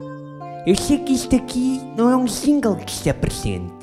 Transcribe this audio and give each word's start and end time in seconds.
Eu 0.00 0.76
sei 0.76 1.02
que 1.02 1.12
isto 1.12 1.34
aqui 1.34 1.80
não 1.96 2.08
é 2.08 2.16
um 2.16 2.28
single 2.28 2.76
que 2.76 2.92
se 2.92 3.10
apresente, 3.10 3.74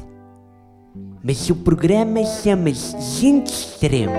mas 1.21 1.49
o 1.49 1.55
programa 1.57 2.23
chama-se 2.23 3.19
Gente 3.19 3.51
Extremo. 3.51 4.13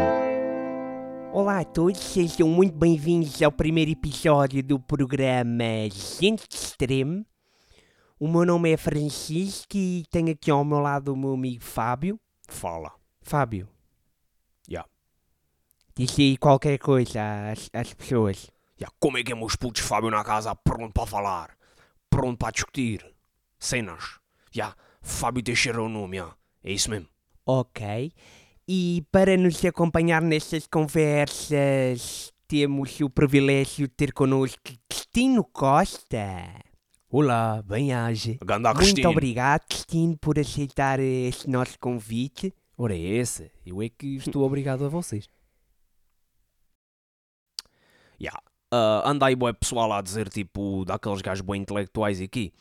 Olá 1.33 1.61
a 1.61 1.65
todos, 1.65 1.99
sejam 1.99 2.49
muito 2.51 2.77
bem-vindos 2.77 3.41
ao 3.41 3.51
primeiro 3.51 3.93
episódio 3.93 4.63
do 4.63 4.79
programa 4.79 5.65
Gente 5.91 6.45
Extremo. 6.55 7.25
O 8.21 8.29
meu 8.29 8.45
nome 8.45 8.73
é 8.73 8.77
Francisco 8.77 9.75
e 9.75 10.05
tenho 10.11 10.33
aqui 10.33 10.51
ao 10.51 10.67
meu 10.67 10.81
lado 10.81 11.15
o 11.15 11.17
meu 11.17 11.33
amigo 11.33 11.65
Fábio. 11.65 12.21
Fala. 12.47 12.93
Fábio, 13.23 13.67
Ya. 14.69 14.85
diz 15.97 16.15
aí 16.19 16.37
qualquer 16.37 16.79
coisa 16.79 17.51
às, 17.51 17.71
às 17.73 17.95
pessoas. 17.95 18.51
Ya, 18.79 18.89
como 19.01 19.17
é 19.17 19.25
que 19.25 19.33
é, 19.33 19.35
meus 19.35 19.57
putos 19.57 19.81
Fábio 19.81 20.11
na 20.11 20.23
casa, 20.23 20.55
pronto 20.55 20.93
para 20.93 21.07
falar, 21.07 21.57
pronto 22.11 22.39
para 22.39 22.53
discutir, 22.53 23.05
cenas. 23.59 24.19
Ya, 24.55 24.75
Fábio 25.03 25.43
Teixeira 25.43 25.79
é 25.79 25.83
o 25.83 25.89
nome, 25.89 26.17
ya. 26.17 26.35
É 26.63 26.73
isso 26.73 26.91
mesmo. 26.91 27.09
Ok. 27.45 28.13
E 28.69 29.05
para 29.13 29.37
nos 29.37 29.65
acompanhar 29.65 30.21
nestas 30.23 30.67
conversas, 30.67 32.33
temos 32.49 33.01
o 33.01 33.09
privilégio 33.09 33.87
de 33.87 33.95
ter 33.95 34.13
connosco 34.13 34.61
Cristino 34.89 35.45
Costa. 35.45 36.65
Olá, 37.09 37.63
bem-aja. 37.63 38.37
Ganda 38.45 38.75
Muito 38.75 39.09
obrigado, 39.09 39.67
Cristino, 39.69 40.19
por 40.19 40.39
aceitar 40.39 40.99
este 40.99 41.49
nosso 41.49 41.79
convite. 41.79 42.53
Ora, 42.77 42.95
é 42.95 42.99
esse. 42.99 43.51
Eu 43.65 43.81
é 43.81 43.89
que 43.89 44.17
estou 44.17 44.43
obrigado 44.43 44.85
a 44.85 44.89
vocês. 44.89 45.29
Ya, 48.21 48.33
ah, 48.71 49.03
anda 49.11 49.27
aí 49.27 49.37
bué 49.37 49.53
pessoal 49.53 49.93
a 49.93 50.03
dizer, 50.03 50.29
tipo, 50.29 50.85
daqueles 50.85 51.23
gajos 51.23 51.43
bem 51.47 51.63
intelectuais 51.63 52.21
aqui. 52.21 52.53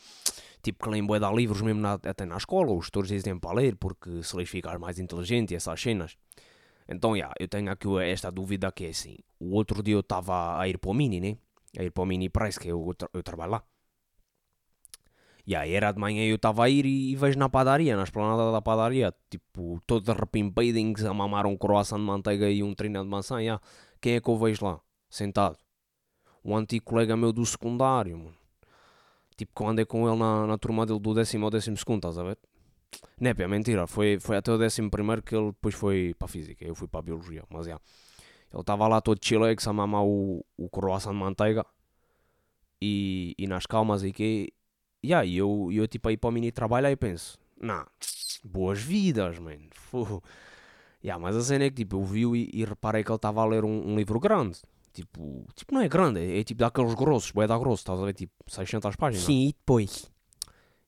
Tipo, 0.64 0.84
que 0.86 0.90
leem 0.92 1.06
bué 1.06 1.20
dar 1.20 1.34
livros 1.34 1.62
mesmo 1.62 1.82
na- 1.82 1.94
até 1.96 2.26
na 2.26 2.38
escola, 2.38 2.72
os 2.74 2.88
tutores 2.88 3.10
dizem 3.10 3.38
para 3.40 3.54
ler, 3.56 3.76
porque 3.78 4.24
se 4.24 4.36
lhes 4.38 4.50
ficar 4.50 4.80
mais 4.80 5.00
inteligente 5.00 5.52
e 5.52 5.56
essas 5.56 5.80
cenas. 5.82 6.18
Então, 6.88 7.16
ya, 7.18 7.32
eu 7.40 7.48
tenho 7.48 7.72
aqui 7.72 7.88
esta 8.04 8.32
dúvida 8.32 8.72
que 8.72 8.86
é 8.86 8.90
assim. 8.90 9.18
O 9.40 9.56
outro 9.56 9.84
dia 9.84 9.96
eu 9.96 10.02
estava 10.02 10.60
a 10.60 10.68
ir 10.68 10.78
para 10.80 10.92
o 10.92 10.94
Mini, 10.94 11.20
né? 11.22 11.38
A 11.80 11.84
ir 11.84 11.92
para 11.92 12.04
o 12.04 12.06
Mini 12.06 12.30
Price, 12.30 12.60
que 12.60 12.70
eu, 12.70 12.94
tra- 12.98 13.10
eu 13.14 13.24
trabalho 13.24 13.52
lá. 13.54 13.64
E 15.48 15.56
aí 15.56 15.74
era 15.74 15.92
de 15.92 16.00
manhã 16.00 16.24
eu 16.26 16.36
estava 16.38 16.66
a 16.66 16.70
ir 16.70 16.86
e, 16.86 17.12
e 17.12 17.16
vejo 17.16 17.38
na 17.38 17.50
padaria, 17.50 17.96
na 17.96 18.04
esplanada 18.04 18.52
da 18.52 18.62
padaria, 18.62 19.14
tipo, 19.30 19.80
todos 19.86 20.10
arrepimpedings 20.10 21.06
a 21.06 21.14
mamar 21.14 21.46
um 21.46 21.56
croissant 21.58 22.00
de 22.00 22.04
manteiga 22.06 22.50
e 22.50 22.64
um 22.64 22.74
trina 22.74 23.02
de 23.04 23.08
maçã, 23.10 23.42
ya. 23.42 23.62
Quem 24.02 24.16
é 24.16 24.22
que 24.22 24.30
eu 24.30 24.38
vejo 24.38 24.66
lá? 24.66 24.82
Sentado. 25.10 25.58
Um 26.46 26.56
antigo 26.56 26.86
colega 26.86 27.18
meu 27.18 27.34
do 27.34 27.44
secundário, 27.44 28.18
mano. 28.18 28.36
Tipo, 29.36 29.52
que 29.54 29.64
eu 29.64 29.68
andei 29.68 29.84
com 29.84 30.08
ele 30.08 30.18
na, 30.18 30.46
na 30.46 30.58
turma 30.58 30.86
dele 30.86 31.00
do 31.00 31.14
décimo 31.14 31.46
ao 31.46 31.52
décimo 31.52 31.76
segundo, 31.76 31.98
estás 31.98 32.18
a 32.20 32.24
ver? 32.24 32.38
Não 33.20 33.32
é, 33.32 33.34
pá, 33.34 33.48
mentira. 33.48 33.88
Foi, 33.88 34.20
foi 34.20 34.38
até 34.38 34.52
o 34.52 34.58
décimo 34.58 34.90
primeiro 34.90 35.24
que 35.24 35.36
ele 35.36 35.48
depois 35.48 35.74
foi 35.74 36.14
para 36.18 36.26
a 36.26 36.30
física. 36.30 36.64
Eu 36.64 36.76
fui 36.76 36.88
para 36.88 37.00
a 37.00 37.04
biologia, 37.04 37.44
mas 37.50 37.66
já. 37.66 37.80
Ele 38.54 38.62
estava 38.62 38.88
lá 38.88 39.02
todo 39.02 39.20
chilex 39.22 39.68
a 39.68 39.74
mamar 39.74 40.04
o, 40.06 40.46
o 40.56 40.70
croissant 40.70 41.12
de 41.12 41.18
manteiga. 41.18 41.66
E, 42.82 43.34
e 43.38 43.48
nas 43.48 43.66
calmas 43.66 44.04
e 44.04 44.12
que... 44.12 44.54
E 45.02 45.14
aí 45.14 45.38
eu, 45.38 45.70
eu 45.72 45.88
tipo 45.88 46.08
aí 46.08 46.16
para 46.16 46.30
o 46.30 46.32
mini 46.32 46.52
trabalho 46.52 46.88
aí 46.88 46.96
penso... 46.96 47.38
Não, 47.60 47.86
boas 48.44 48.80
vidas, 48.82 49.40
mano. 49.40 49.68
Mas 51.20 51.36
a 51.36 51.42
cena 51.42 51.66
é 51.66 51.70
que 51.70 51.78
tipo, 51.78 51.98
eu 51.98 52.04
vi 52.04 52.26
e, 52.26 52.62
e 52.62 52.66
reparei 52.66 53.04
que 53.04 53.12
ele 53.12 53.16
estava 53.16 53.42
a 53.42 53.46
ler 53.46 53.64
um, 53.64 53.92
um 53.92 53.96
livro 53.96 54.20
grande. 54.20 54.62
Tipo, 54.96 55.46
tipo, 55.54 55.74
não 55.74 55.82
é 55.82 55.90
grande, 55.90 56.22
é, 56.22 56.40
é 56.40 56.44
tipo 56.44 56.60
daqueles 56.60 56.94
grossos, 56.94 57.32
bué 57.32 57.46
da 57.46 57.58
grosso, 57.58 57.82
estás 57.82 58.00
a 58.00 58.06
ver? 58.06 58.14
Tipo, 58.14 58.34
600 58.48 58.96
páginas. 58.96 59.26
Sim, 59.26 59.50
e 59.50 59.54
depois? 59.54 60.10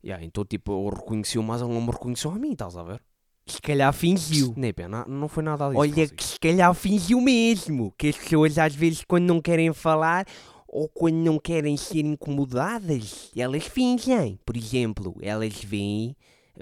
Ya, 0.02 0.24
então, 0.24 0.46
tipo, 0.46 0.72
eu 0.72 0.96
reconheci-o, 0.96 1.44
mas 1.44 1.62
ele 1.62 1.74
não 1.74 1.82
me 1.82 1.92
reconheceu 1.92 2.32
a 2.32 2.36
mim, 2.36 2.54
estás 2.54 2.78
a 2.78 2.84
ver? 2.84 3.02
Se 3.46 3.62
calhar 3.62 3.92
fingiu. 3.94 4.54
Nem 4.56 4.74
pena, 4.74 5.06
não 5.08 5.28
foi 5.28 5.44
nada 5.44 5.68
disso. 5.68 5.80
Olha 5.80 6.08
que 6.08 6.24
se 6.24 6.40
calhar 6.40 6.74
fingiu 6.74 7.20
mesmo. 7.20 7.94
Que 7.98 8.10
as 8.10 8.18
pessoas 8.18 8.58
às 8.58 8.76
vezes 8.76 9.04
quando 9.06 9.26
não 9.26 9.42
querem 9.42 9.74
falar 9.74 10.26
ou 10.68 10.88
quando 10.90 11.16
não 11.16 11.40
querem 11.40 11.76
ser 11.78 12.06
incomodadas, 12.06 13.32
elas 13.36 13.66
fingem. 13.66 14.40
Por 14.46 14.56
exemplo, 14.56 15.16
elas 15.22 15.64
vêm, 15.64 16.16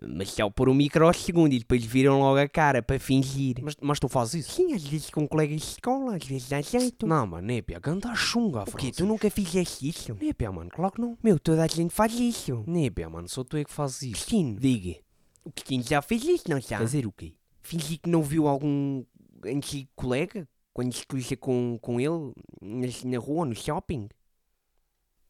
mas 0.03 0.31
só 0.31 0.49
por 0.49 0.67
um 0.69 0.73
microsegundo 0.73 1.53
e 1.55 1.59
depois 1.59 1.83
viram 1.85 2.19
logo 2.19 2.39
a 2.39 2.47
cara 2.47 2.81
para 2.81 2.99
fingir. 2.99 3.57
Mas, 3.61 3.75
mas 3.81 3.99
tu 3.99 4.07
fazes 4.09 4.45
isso? 4.45 4.55
Sim, 4.55 4.73
às 4.73 4.83
vezes 4.83 5.09
com 5.09 5.27
colegas 5.27 5.61
de 5.61 5.67
escola, 5.67 6.15
às 6.15 6.23
vezes 6.25 6.49
dá 6.49 6.61
jeito. 6.61 7.05
Não, 7.07 7.25
mano, 7.27 7.47
népia, 7.47 7.79
ganda 7.79 8.13
chunga, 8.15 8.63
O 8.63 8.75
quê? 8.77 8.91
Tu 8.91 9.05
nunca 9.05 9.29
fizeste 9.29 9.87
isso? 9.89 10.15
Népia, 10.21 10.51
mano, 10.51 10.69
claro 10.69 10.93
que 10.93 11.01
não. 11.01 11.17
Meu, 11.23 11.39
toda 11.39 11.63
a 11.63 11.67
gente 11.67 11.93
faz 11.93 12.13
isso. 12.13 12.63
Népia, 12.67 13.09
mano, 13.09 13.27
só 13.29 13.43
tu 13.43 13.57
é 13.57 13.63
que 13.63 13.71
fazes 13.71 14.01
isso. 14.03 14.11
Cristina, 14.25 14.59
Diga. 14.59 14.97
o 15.43 15.51
Cristina 15.51 15.83
já 15.83 16.01
fez 16.01 16.23
isso, 16.23 16.43
não 16.49 16.59
já? 16.59 16.77
Fazer 16.79 17.05
o 17.05 17.11
quê? 17.11 17.33
Fingir 17.61 17.99
que 18.01 18.09
não 18.09 18.21
viu 18.21 18.47
algum 18.47 19.03
antigo 19.45 19.89
colega 19.95 20.47
quando 20.73 20.93
se 20.93 21.05
cruza 21.05 21.35
com, 21.37 21.77
com 21.81 21.99
ele 21.99 22.33
nas- 22.61 23.03
na 23.03 23.17
rua, 23.17 23.45
no 23.45 23.55
shopping. 23.55 24.07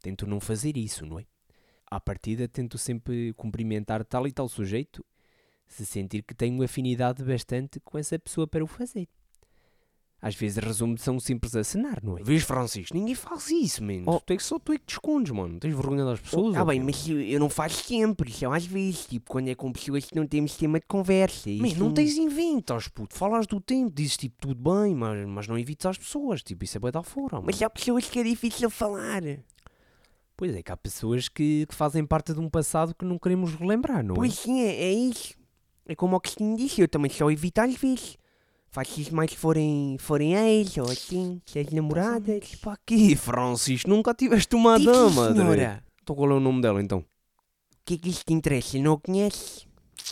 Tento 0.01 0.27
não 0.27 0.39
fazer 0.39 0.77
isso, 0.77 1.05
não 1.05 1.19
é? 1.19 1.25
À 1.89 1.99
partida, 1.99 2.47
tento 2.47 2.77
sempre 2.77 3.33
cumprimentar 3.33 4.03
tal 4.03 4.27
e 4.27 4.31
tal 4.31 4.47
sujeito 4.49 5.05
se 5.67 5.85
sentir 5.85 6.23
que 6.23 6.33
tenho 6.33 6.61
afinidade 6.63 7.23
bastante 7.23 7.79
com 7.79 7.97
essa 7.97 8.17
pessoa 8.19 8.47
para 8.47 8.63
o 8.63 8.67
fazer. 8.67 9.07
Às 10.21 10.33
vezes 10.33 10.57
resumo 10.57 10.95
um 11.09 11.19
simples 11.19 11.55
acenar, 11.55 12.03
não 12.03 12.17
é? 12.17 12.23
Vês, 12.23 12.41
Francisco, 12.41 12.97
ninguém 12.97 13.13
faz 13.13 13.51
isso, 13.51 13.83
mano. 13.83 14.05
Oh. 14.07 14.19
Tu 14.19 14.33
é 14.33 14.37
que 14.37 14.43
só 14.43 14.57
tu 14.57 14.73
é 14.73 14.77
que 14.77 14.85
te 14.85 14.93
escondes, 14.93 15.31
mano. 15.31 15.59
Tens 15.59 15.75
vergonha 15.75 16.03
das 16.03 16.19
pessoas. 16.19 16.55
Ah 16.55 16.65
bem, 16.65 16.79
mas 16.79 17.07
eu, 17.07 17.21
eu 17.21 17.39
não 17.39 17.47
faço 17.47 17.83
sempre, 17.83 18.31
só 18.31 18.51
às 18.51 18.65
vezes, 18.65 19.05
tipo, 19.05 19.29
quando 19.29 19.49
é 19.49 19.55
com 19.55 19.71
pessoas 19.71 20.05
que 20.05 20.15
não 20.15 20.25
temos 20.25 20.55
tema 20.55 20.79
de 20.79 20.87
conversa. 20.87 21.47
Isso 21.47 21.77
não 21.77 21.93
tens 21.93 22.17
inventos, 22.17 22.87
puto. 22.87 23.13
Falas 23.13 23.45
do 23.45 23.61
tempo, 23.61 23.91
dizes 23.93 24.17
tipo 24.17 24.35
tudo 24.39 24.55
bem, 24.55 24.95
mas, 24.95 25.27
mas 25.27 25.47
não 25.47 25.59
evites 25.59 25.85
as 25.85 25.97
pessoas. 25.97 26.41
Tipo, 26.41 26.63
isso 26.63 26.77
é 26.77 26.79
bem 26.79 26.91
dar 26.91 27.03
fora, 27.03 27.35
mano. 27.35 27.45
Mas 27.45 27.61
há 27.61 27.69
pessoas 27.69 28.09
que 28.09 28.17
é 28.17 28.23
difícil 28.23 28.69
falar. 28.71 29.21
Pois 30.37 30.53
é, 30.53 30.61
que 30.61 30.71
há 30.71 30.77
pessoas 30.77 31.29
que, 31.29 31.65
que 31.65 31.75
fazem 31.75 32.05
parte 32.05 32.33
de 32.33 32.39
um 32.39 32.49
passado 32.49 32.93
que 32.93 33.05
não 33.05 33.17
queremos 33.17 33.53
relembrar, 33.53 34.03
não 34.03 34.15
é? 34.15 34.17
Pois 34.17 34.33
sim, 34.33 34.61
é, 34.61 34.75
é 34.75 34.93
isso. 34.93 35.33
É 35.85 35.95
como 35.95 36.15
o 36.15 36.19
Cristina 36.19 36.57
disse, 36.57 36.81
eu 36.81 36.87
também 36.87 37.09
só 37.09 37.29
evito 37.31 37.61
às 37.61 37.75
vezes. 37.75 38.17
Faço 38.69 38.99
isso 38.99 39.15
mais 39.15 39.31
se 39.31 39.37
forem, 39.37 39.95
forem 39.99 40.33
ex 40.33 40.75
ou 40.77 40.91
assim, 40.91 41.41
se 41.45 41.59
as 41.59 41.71
namoradas. 41.71 42.55
Para 42.55 42.73
aqui, 42.73 43.15
Francisco, 43.15 43.89
nunca 43.89 44.13
tiveste 44.13 44.53
uma 44.55 44.77
Diga, 44.77 44.91
dama, 44.91 45.33
senhora. 45.33 45.83
Então 46.03 46.15
qual 46.15 46.31
é 46.31 46.33
o 46.33 46.39
nome 46.41 46.61
dela, 46.61 46.81
então? 46.81 46.99
O 46.99 47.05
que 47.85 47.93
é 47.93 47.97
que 47.97 48.09
isso 48.09 48.23
te 48.25 48.33
interessa? 48.33 48.77
Não 48.77 48.93
a 48.93 48.99
conheces? 48.99 49.65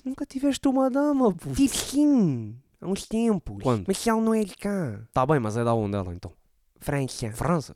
Nunca 0.05 0.25
tiveste 0.25 0.65
uma 0.67 0.89
dama, 0.89 1.33
puto. 1.33 1.55
Tive 1.55 1.77
sim, 1.77 2.55
há 2.79 2.87
uns 2.87 3.05
tempos. 3.05 3.61
Quando? 3.61 3.83
Mas 3.85 4.07
ela 4.07 4.21
não 4.21 4.33
é 4.33 4.43
de 4.45 4.55
cá. 4.55 5.01
Tá 5.11 5.25
bem, 5.25 5.39
mas 5.39 5.57
é 5.57 5.63
da 5.63 5.73
onde 5.73 5.97
ela, 5.97 6.13
então? 6.13 6.31
França. 6.79 7.31
França. 7.31 7.75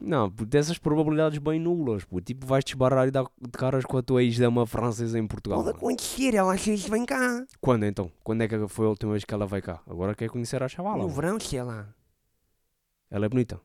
Não, 0.00 0.28
dessas 0.28 0.78
probabilidades 0.78 1.38
bem 1.38 1.58
nulas, 1.58 2.04
puto. 2.04 2.24
Tipo, 2.24 2.46
vais 2.46 2.64
te 2.64 2.68
esbarrar 2.74 3.08
e 3.08 3.10
dar 3.10 3.24
de 3.40 3.50
caras 3.50 3.84
com 3.84 3.96
a 3.98 4.02
tua 4.02 4.22
ex-dama 4.22 4.64
francesa 4.66 5.18
em 5.18 5.26
Portugal. 5.26 5.58
Pode 5.58 5.72
mano. 5.74 5.78
acontecer, 5.78 6.34
ela 6.34 6.54
às 6.54 6.64
vezes 6.64 6.86
vem 6.88 7.04
cá. 7.04 7.44
Quando, 7.60 7.84
então? 7.84 8.10
Quando 8.22 8.42
é 8.42 8.48
que 8.48 8.68
foi 8.68 8.86
a 8.86 8.88
última 8.90 9.12
vez 9.12 9.24
que 9.24 9.34
ela 9.34 9.46
veio 9.46 9.62
cá? 9.62 9.82
Agora 9.86 10.14
quer 10.14 10.28
conhecer 10.30 10.62
a 10.62 10.68
chavala. 10.68 10.98
No 10.98 11.02
mano. 11.04 11.14
verão, 11.14 11.40
sei 11.40 11.62
lá. 11.62 11.88
Ela 13.10 13.26
é 13.26 13.28
bonita. 13.28 13.60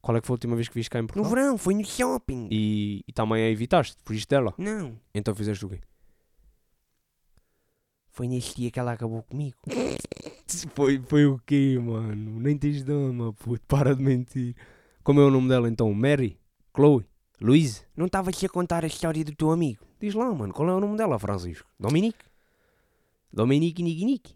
Qual 0.00 0.16
é 0.16 0.20
que 0.20 0.26
foi 0.28 0.34
a 0.34 0.36
última 0.36 0.54
vez 0.54 0.68
que 0.68 0.74
viste 0.74 0.90
cá 0.90 1.00
em 1.00 1.02
No 1.02 1.08
Portugal? 1.08 1.30
verão, 1.30 1.58
foi 1.58 1.74
no 1.74 1.84
shopping. 1.84 2.48
E, 2.50 3.02
e 3.06 3.12
também 3.12 3.42
a 3.44 3.50
evitaste? 3.50 3.96
Fugiste 4.04 4.28
dela? 4.28 4.54
Não, 4.56 4.96
Então 5.12 5.34
fizeste 5.34 5.66
o 5.66 5.68
quê? 5.68 5.80
Foi 8.18 8.26
nesse 8.26 8.52
dia 8.56 8.68
que 8.68 8.80
ela 8.80 8.94
acabou 8.94 9.22
comigo. 9.22 9.56
Foi, 10.74 10.98
foi 11.06 11.26
o 11.26 11.38
quê, 11.44 11.78
mano? 11.78 12.40
Nem 12.40 12.56
tens 12.56 12.82
dama, 12.82 13.34
puto. 13.34 13.60
Para 13.68 13.94
de 13.94 14.02
mentir. 14.02 14.56
Como 15.04 15.20
é 15.20 15.24
o 15.24 15.30
nome 15.30 15.46
dela 15.46 15.68
então? 15.68 15.92
Mary? 15.92 16.40
Chloe? 16.74 17.04
Louise? 17.38 17.82
Não 17.94 18.06
estavas 18.06 18.42
a 18.42 18.48
contar 18.48 18.82
a 18.82 18.86
história 18.86 19.22
do 19.22 19.34
teu 19.34 19.50
amigo? 19.50 19.84
Diz 20.00 20.14
lá, 20.14 20.32
mano. 20.34 20.54
Qual 20.54 20.66
é 20.70 20.72
o 20.72 20.80
nome 20.80 20.96
dela, 20.96 21.18
Francisco? 21.18 21.68
Dominique? 21.78 22.24
Dominique 23.30 23.82
Nick? 23.82 24.34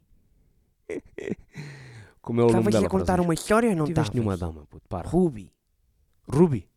Como 2.20 2.42
é 2.42 2.44
o 2.44 2.52
nome 2.52 2.70
dela, 2.70 2.86
a 2.86 2.90
contar 2.90 3.14
Francisco? 3.14 3.24
uma 3.24 3.34
história 3.34 3.70
ou 3.70 3.76
não 3.76 3.86
Tiveste 3.86 4.14
nenhuma 4.14 4.36
dama, 4.36 4.66
puto. 4.66 4.86
Para. 4.90 5.08
Ruby. 5.08 5.50
Ruby? 6.28 6.68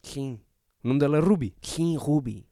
Sim, 0.00 0.40
O 0.84 0.88
nome 0.88 1.00
dela 1.00 1.16
é 1.18 1.20
Ruby? 1.20 1.54
sim, 1.60 1.96
Ruby. 1.96 2.46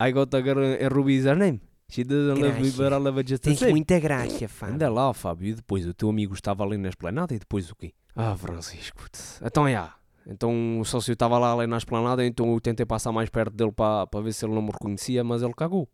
I 0.00 0.12
got 0.12 0.34
a 0.34 0.40
girl 0.42 0.58
and 0.58 0.88
Ruby 0.90 1.16
is 1.16 1.24
her 1.24 1.36
name. 1.36 1.62
She 1.92 2.04
doesn't 2.04 2.40
love 2.40 2.58
me, 2.58 2.70
but 2.70 2.90
I 2.90 2.96
love 2.96 3.18
her 3.18 3.22
just 3.22 3.42
Tens 3.42 3.60
muita 3.60 4.00
graça, 4.00 4.48
fã. 4.48 4.68
Anda 4.68 4.88
lá, 4.88 5.12
Fábio. 5.12 5.50
E 5.50 5.54
depois 5.54 5.86
o 5.86 5.92
teu 5.92 6.08
amigo 6.08 6.32
estava 6.32 6.64
ali 6.64 6.78
na 6.78 6.88
esplanada 6.88 7.34
e 7.34 7.38
depois 7.38 7.70
o 7.70 7.76
quê? 7.76 7.92
Ah, 8.16 8.34
Francisco. 8.34 9.04
Então, 9.44 9.68
é. 9.68 9.92
Então 10.26 10.80
o 10.80 10.84
sócio 10.86 11.12
estava 11.12 11.38
lá 11.38 11.52
ali 11.52 11.66
na 11.66 11.76
esplanada, 11.76 12.24
então 12.24 12.50
eu 12.50 12.60
tentei 12.62 12.86
passar 12.86 13.12
mais 13.12 13.28
perto 13.28 13.54
dele 13.54 13.72
para 13.72 14.06
para 14.06 14.20
ver 14.22 14.32
se 14.32 14.42
ele 14.46 14.54
não 14.54 14.62
me 14.62 14.70
reconhecia, 14.70 15.22
mas 15.22 15.42
ele 15.42 15.52
cagou. 15.52 15.86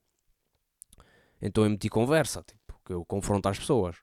Então 1.43 1.65
eu 1.65 1.71
meti 1.71 1.89
conversa, 1.89 2.45
tipo, 2.45 2.81
que 2.85 2.93
eu 2.93 3.05
confronto 3.05 3.49
as 3.49 3.59
pessoas. 3.59 3.97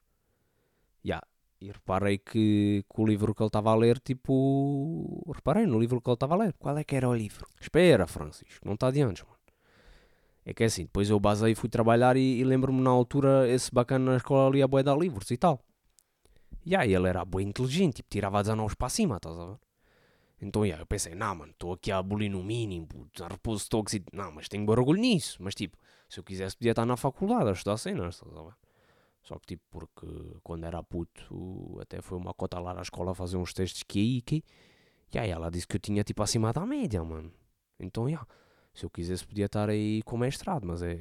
Ya. 1.02 1.22
E 1.58 1.68
reparei 1.68 2.18
que, 2.18 2.84
que 2.92 3.00
o 3.00 3.06
livro 3.06 3.34
que 3.34 3.42
ele 3.42 3.48
estava 3.48 3.70
a 3.70 3.74
ler, 3.74 3.98
tipo. 4.00 5.22
Reparei 5.34 5.64
no 5.64 5.80
livro 5.80 6.02
que 6.02 6.10
ele 6.10 6.14
estava 6.14 6.34
a 6.34 6.38
ler. 6.38 6.54
Qual 6.58 6.76
é 6.76 6.84
que 6.84 6.94
era 6.94 7.08
o 7.08 7.14
livro? 7.14 7.46
Espera, 7.58 8.06
Francisco, 8.06 8.66
não 8.66 8.74
está 8.74 8.90
de 8.90 9.00
antes, 9.00 9.22
mano. 9.22 9.35
É 10.48 10.54
que 10.54 10.62
é 10.62 10.66
assim, 10.66 10.84
depois 10.84 11.10
eu 11.10 11.18
basei 11.18 11.56
fui 11.56 11.68
trabalhar 11.68 12.16
e, 12.16 12.38
e 12.38 12.44
lembro-me 12.44 12.80
na 12.80 12.90
altura 12.90 13.48
esse 13.48 13.68
bacana 13.74 14.12
na 14.12 14.16
escola 14.16 14.46
ali 14.48 14.62
a 14.62 14.68
boia 14.68 14.84
dar 14.84 14.96
livros 14.96 15.28
e 15.32 15.36
tal. 15.36 15.60
E 16.64 16.76
aí 16.76 16.94
ele 16.94 17.08
era 17.08 17.24
bem 17.24 17.48
inteligente, 17.48 17.96
tipo, 17.96 18.08
tirava 18.08 18.40
19 18.42 18.76
para 18.76 18.88
cima, 18.88 19.16
estás 19.16 19.36
a 19.36 19.44
ver? 19.44 19.58
Então 20.40 20.64
yeah, 20.64 20.80
eu 20.80 20.86
pensei, 20.86 21.16
não 21.16 21.34
mano, 21.34 21.50
estou 21.50 21.72
aqui 21.72 21.90
a 21.90 21.98
abolir 21.98 22.30
no 22.30 22.44
mínimo, 22.44 22.86
a 23.20 23.26
repouso 23.26 23.68
tóxico, 23.68 24.06
não, 24.12 24.30
mas 24.30 24.48
tenho 24.48 24.70
orgulho 24.70 25.00
nisso. 25.00 25.36
Mas 25.40 25.54
tipo, 25.56 25.76
se 26.08 26.20
eu 26.20 26.24
quisesse 26.24 26.56
podia 26.56 26.70
estar 26.70 26.86
na 26.86 26.96
faculdade 26.96 27.48
a 27.48 27.52
estudar 27.52 27.76
cenas, 27.76 28.14
estás 28.14 28.36
a 28.36 28.42
ver? 28.42 28.54
Só 29.24 29.40
que 29.40 29.46
tipo, 29.48 29.64
porque 29.68 30.06
quando 30.44 30.64
era 30.64 30.80
puto, 30.80 31.76
até 31.80 32.00
foi 32.00 32.18
uma 32.18 32.32
cota 32.32 32.60
lá 32.60 32.72
na 32.72 32.82
escola 32.82 33.10
a 33.10 33.14
fazer 33.14 33.36
uns 33.36 33.52
testes 33.52 33.82
que 33.82 33.98
aí, 33.98 34.22
que 34.22 34.44
E 35.12 35.18
aí 35.18 35.30
ela 35.30 35.50
disse 35.50 35.66
que 35.66 35.74
eu 35.76 35.80
tinha 35.80 36.04
tipo 36.04 36.22
acima 36.22 36.52
da 36.52 36.64
média, 36.64 37.02
mano. 37.02 37.32
Então, 37.80 38.08
yeah, 38.08 38.26
se 38.76 38.84
eu 38.84 38.90
quisesse 38.90 39.26
podia 39.26 39.46
estar 39.46 39.68
aí 39.68 40.02
com 40.02 40.16
mestrado, 40.16 40.66
mas 40.66 40.82
é... 40.82 40.98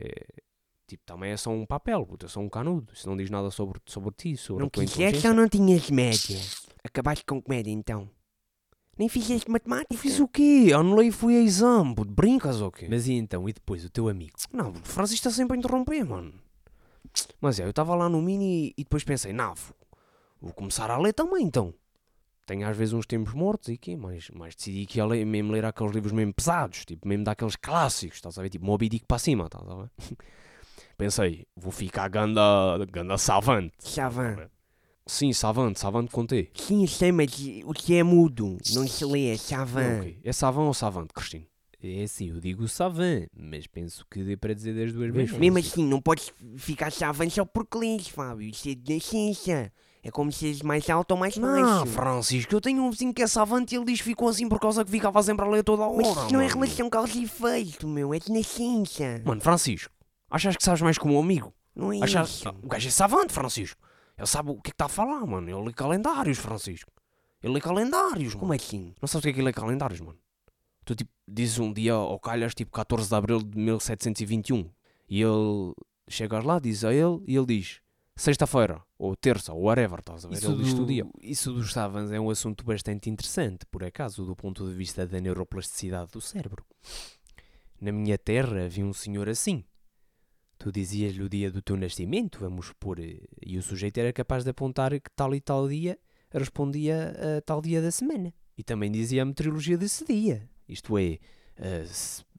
Tipo, 0.88 1.04
também 1.04 1.32
é 1.32 1.38
só 1.38 1.50
um 1.50 1.66
papel, 1.66 2.06
puto, 2.06 2.28
é 2.28 2.30
só 2.30 2.40
um 2.40 2.48
canudo. 2.48 2.94
Isso 2.94 3.10
não 3.10 3.18
diz 3.18 3.30
nada 3.30 3.50
sobre, 3.50 3.82
sobre 3.88 4.12
ti, 4.16 4.38
sobre 4.38 4.62
Não 4.62 4.68
a 4.68 4.70
tua 4.70 4.84
quiseste 4.84 5.02
inteligência. 5.02 5.30
ou 5.32 5.36
não 5.36 5.50
tinhas 5.50 5.90
média? 5.90 6.40
Acabaste 6.84 7.26
com 7.26 7.42
comédia 7.42 7.72
então? 7.72 8.08
Nem 8.98 9.10
fizeste 9.10 9.50
matemática? 9.50 9.98
Fiz 9.98 10.20
o 10.20 10.28
quê? 10.28 10.72
Anulei 10.74 11.08
e 11.08 11.12
fui 11.12 11.36
a 11.36 11.42
exame, 11.42 11.96
puto. 11.96 12.12
Brincas 12.14 12.62
ou 12.62 12.72
quê? 12.72 12.88
Mas 12.88 13.08
e 13.08 13.14
então? 13.14 13.50
E 13.50 13.54
depois, 13.54 13.84
o 13.84 13.90
teu 13.90 14.08
amigo? 14.08 14.34
Não, 14.54 14.70
o 14.70 14.76
Francisco 14.76 15.28
está 15.28 15.32
sempre 15.32 15.58
a 15.58 15.60
interromper, 15.60 16.06
mano. 16.06 16.34
Mas 17.42 17.60
é, 17.60 17.64
eu 17.66 17.72
estava 17.72 17.96
lá 17.96 18.08
no 18.08 18.22
mini 18.22 18.74
e 18.78 18.84
depois 18.84 19.04
pensei, 19.04 19.34
não, 19.34 19.54
vou 20.40 20.54
começar 20.54 20.90
a 20.92 20.98
ler 21.00 21.14
também 21.14 21.44
então. 21.44 21.74
Tenho 22.46 22.68
às 22.68 22.78
vezes 22.78 22.94
uns 22.94 23.06
tempos 23.08 23.34
mortos 23.34 23.70
e 23.70 23.78
quê, 23.78 23.96
mas, 23.98 24.30
mas 24.34 24.56
decidi 24.56 24.86
que 24.86 25.00
ia 25.00 25.06
ler, 25.06 25.26
mesmo 25.26 25.52
ler 25.52 25.66
aqueles 25.66 25.94
livros 25.94 26.12
mesmo 26.14 26.34
pesados, 26.34 26.86
tipo, 26.86 27.08
mesmo 27.08 27.24
daqueles 27.24 27.56
clássicos, 27.56 28.18
estás 28.18 28.38
a 28.38 28.42
ver? 28.44 28.50
Tipo, 28.50 28.66
Moby 28.66 28.88
Dick 28.88 29.06
para 29.08 29.18
cima, 29.18 29.46
estás 29.46 29.68
a 29.68 29.76
ver? 29.76 29.90
Pensei, 30.98 31.46
vou 31.56 31.72
ficar 31.72 32.08
ganda, 32.08 32.42
ganda 32.92 33.18
savante. 33.18 33.74
Chavan. 33.82 34.50
Sim, 35.08 35.34
savante, 35.34 35.80
savante 35.80 36.12
contei. 36.12 36.52
Sim, 36.54 36.86
sei, 36.88 37.12
mas 37.12 37.32
o 37.66 37.74
que 37.74 37.96
é 37.96 38.04
mudo? 38.04 38.58
Não 38.74 38.88
se 38.88 39.06
lê, 39.06 39.28
é 39.28 39.32
Não, 39.32 39.38
chavan. 39.38 40.00
ok. 40.00 40.20
É 40.24 40.32
savant 40.34 40.68
ou 40.68 40.74
savante, 40.74 41.14
Cristino? 41.14 41.46
É 41.84 42.04
assim, 42.04 42.30
eu 42.30 42.40
digo 42.40 42.68
savant, 42.68 43.28
mas 43.36 43.68
penso 43.68 44.06
que 44.10 44.24
dê 44.24 44.36
para 44.36 44.54
dizer 44.56 44.74
das 44.74 44.92
duas 44.94 45.10
maneiras. 45.12 45.38
Mesmo 45.38 45.58
assim, 45.60 45.86
não 45.86 46.02
podes 46.02 46.32
ficar 46.58 46.92
chavan 46.92 47.30
só 47.30 47.46
porque 47.46 47.78
lês, 47.78 48.08
Fábio. 48.08 48.50
Isso 48.50 48.70
é 48.70 48.74
de 48.74 49.00
ciência. 49.00 49.72
É 50.08 50.12
como 50.12 50.32
se 50.32 50.46
és 50.46 50.62
mais 50.62 50.88
alto 50.88 51.14
ou 51.14 51.18
mais 51.18 51.36
Não, 51.36 51.50
baixo. 51.80 51.88
Francisco, 51.88 52.54
eu 52.54 52.62
tenho 52.62 52.84
um 52.84 52.92
vizinho 52.92 53.12
que 53.12 53.24
é 53.24 53.28
savante 53.28 53.74
e 53.74 53.78
ele 53.78 53.86
diz 53.86 53.98
que 53.98 54.04
ficou 54.04 54.30
assim 54.30 54.48
por 54.48 54.60
causa 54.60 54.86
que 54.86 54.92
ficava 54.92 55.24
sempre 55.24 55.44
a 55.44 55.50
ler 55.50 55.64
toda 55.64 55.82
a 55.82 55.88
hora. 55.88 55.98
Mas 55.98 56.08
isso 56.10 56.32
não 56.32 56.40
é 56.42 56.48
mano. 56.48 56.60
relação 56.62 56.88
causa 56.92 57.18
e 57.18 57.24
efeito, 57.24 57.88
meu. 57.88 58.14
É 58.14 58.20
de 58.20 58.32
na 58.32 58.44
ciência. 58.44 59.24
Mano, 59.26 59.42
Francisco, 59.42 59.92
achas 60.30 60.56
que 60.56 60.64
sabes 60.64 60.84
mais 60.84 61.00
que 61.00 61.06
o 61.06 61.08
meu 61.08 61.20
amigo? 61.20 61.52
Não 61.76 61.92
é 61.92 62.04
Achas... 62.04 62.30
isso. 62.30 62.50
O 62.62 62.68
gajo 62.68 62.88
é 62.88 62.92
savante, 62.92 63.34
Francisco. 63.34 63.82
Ele 64.16 64.28
sabe 64.28 64.52
o 64.52 64.54
que 64.54 64.60
é 64.60 64.64
que 64.66 64.70
está 64.72 64.86
a 64.86 64.90
falar, 64.90 65.26
mano. 65.26 65.50
Ele 65.50 65.66
lê 65.66 65.74
calendários, 65.74 66.38
Francisco. 66.38 66.92
Ele 67.42 67.54
lê 67.54 67.60
calendários, 67.60 68.36
Como 68.36 68.50
mano. 68.50 68.62
assim? 68.64 68.94
Não 69.02 69.08
sabes 69.08 69.22
o 69.22 69.24
que 69.24 69.30
é 69.30 69.34
que 69.34 69.40
ele 69.40 69.48
lê 69.48 69.54
calendários, 69.54 70.02
mano? 70.02 70.20
Tu, 70.86 70.94
tipo, 70.94 71.12
dizes 71.28 71.58
um 71.58 71.74
dia 71.74 71.94
ao 71.94 72.20
calhas, 72.20 72.54
tipo, 72.54 72.72
14 72.72 73.10
de 73.10 73.16
abril 73.16 73.40
de 73.42 73.58
1721. 73.58 74.70
E 75.10 75.22
ele... 75.24 75.74
Chegas 76.08 76.44
lá, 76.44 76.60
dizes 76.60 76.84
a 76.86 76.94
ele, 76.94 77.24
e 77.28 77.36
ele 77.36 77.48
diz... 77.48 77.80
Sexta-feira, 78.18 78.82
ou 78.98 79.14
terça, 79.14 79.54
ou 79.54 79.64
whatever, 79.64 80.00
estás 80.00 80.24
a 80.24 80.30
ver? 80.30 80.36
Isso, 80.36 80.52
ele 80.52 80.64
diz 80.64 80.74
o 80.74 80.86
dia. 80.86 81.04
do, 81.04 81.12
isso 81.22 81.52
dos 81.52 81.74
savans 81.74 82.12
é 82.12 82.20
um 82.20 82.30
assunto 82.30 82.64
bastante 82.64 83.10
interessante, 83.10 83.66
por 83.66 83.84
acaso, 83.84 84.26
do 84.26 84.36
ponto 84.36 84.66
de 84.66 84.74
vista 84.74 85.06
da 85.06 85.20
neuroplasticidade 85.20 86.12
do 86.12 86.22
cérebro. 86.22 86.66
Na 87.80 87.92
minha 87.92 88.18
terra 88.18 88.66
havia 88.66 88.86
um 88.86 88.94
senhor 88.94 89.28
assim. 89.28 89.66
Tu 90.58 90.72
dizias-lhe 90.72 91.22
o 91.22 91.28
dia 91.28 91.52
do 91.52 91.62
teu 91.62 91.76
nascimento, 91.76 92.40
vamos 92.40 92.68
supor, 92.68 93.00
eh, 93.00 93.20
e 93.46 93.58
o 93.58 93.62
sujeito 93.62 93.98
era 93.98 94.14
capaz 94.14 94.46
de 94.46 94.50
apontar 94.50 94.92
que 94.92 95.12
tal 95.14 95.36
e 95.36 95.42
tal 95.42 95.68
dia 95.68 96.00
respondia 96.32 97.14
a 97.38 97.42
tal 97.42 97.62
dia 97.62 97.82
da 97.82 97.92
semana. 97.92 98.34
E 98.58 98.64
também 98.64 98.90
dizia 98.90 99.24
a 99.24 99.26
meteorologia 99.26 99.78
desse 99.78 100.06
dia. 100.06 100.50
Isto 100.70 100.98
é, 100.98 101.20
eh, 101.58 101.86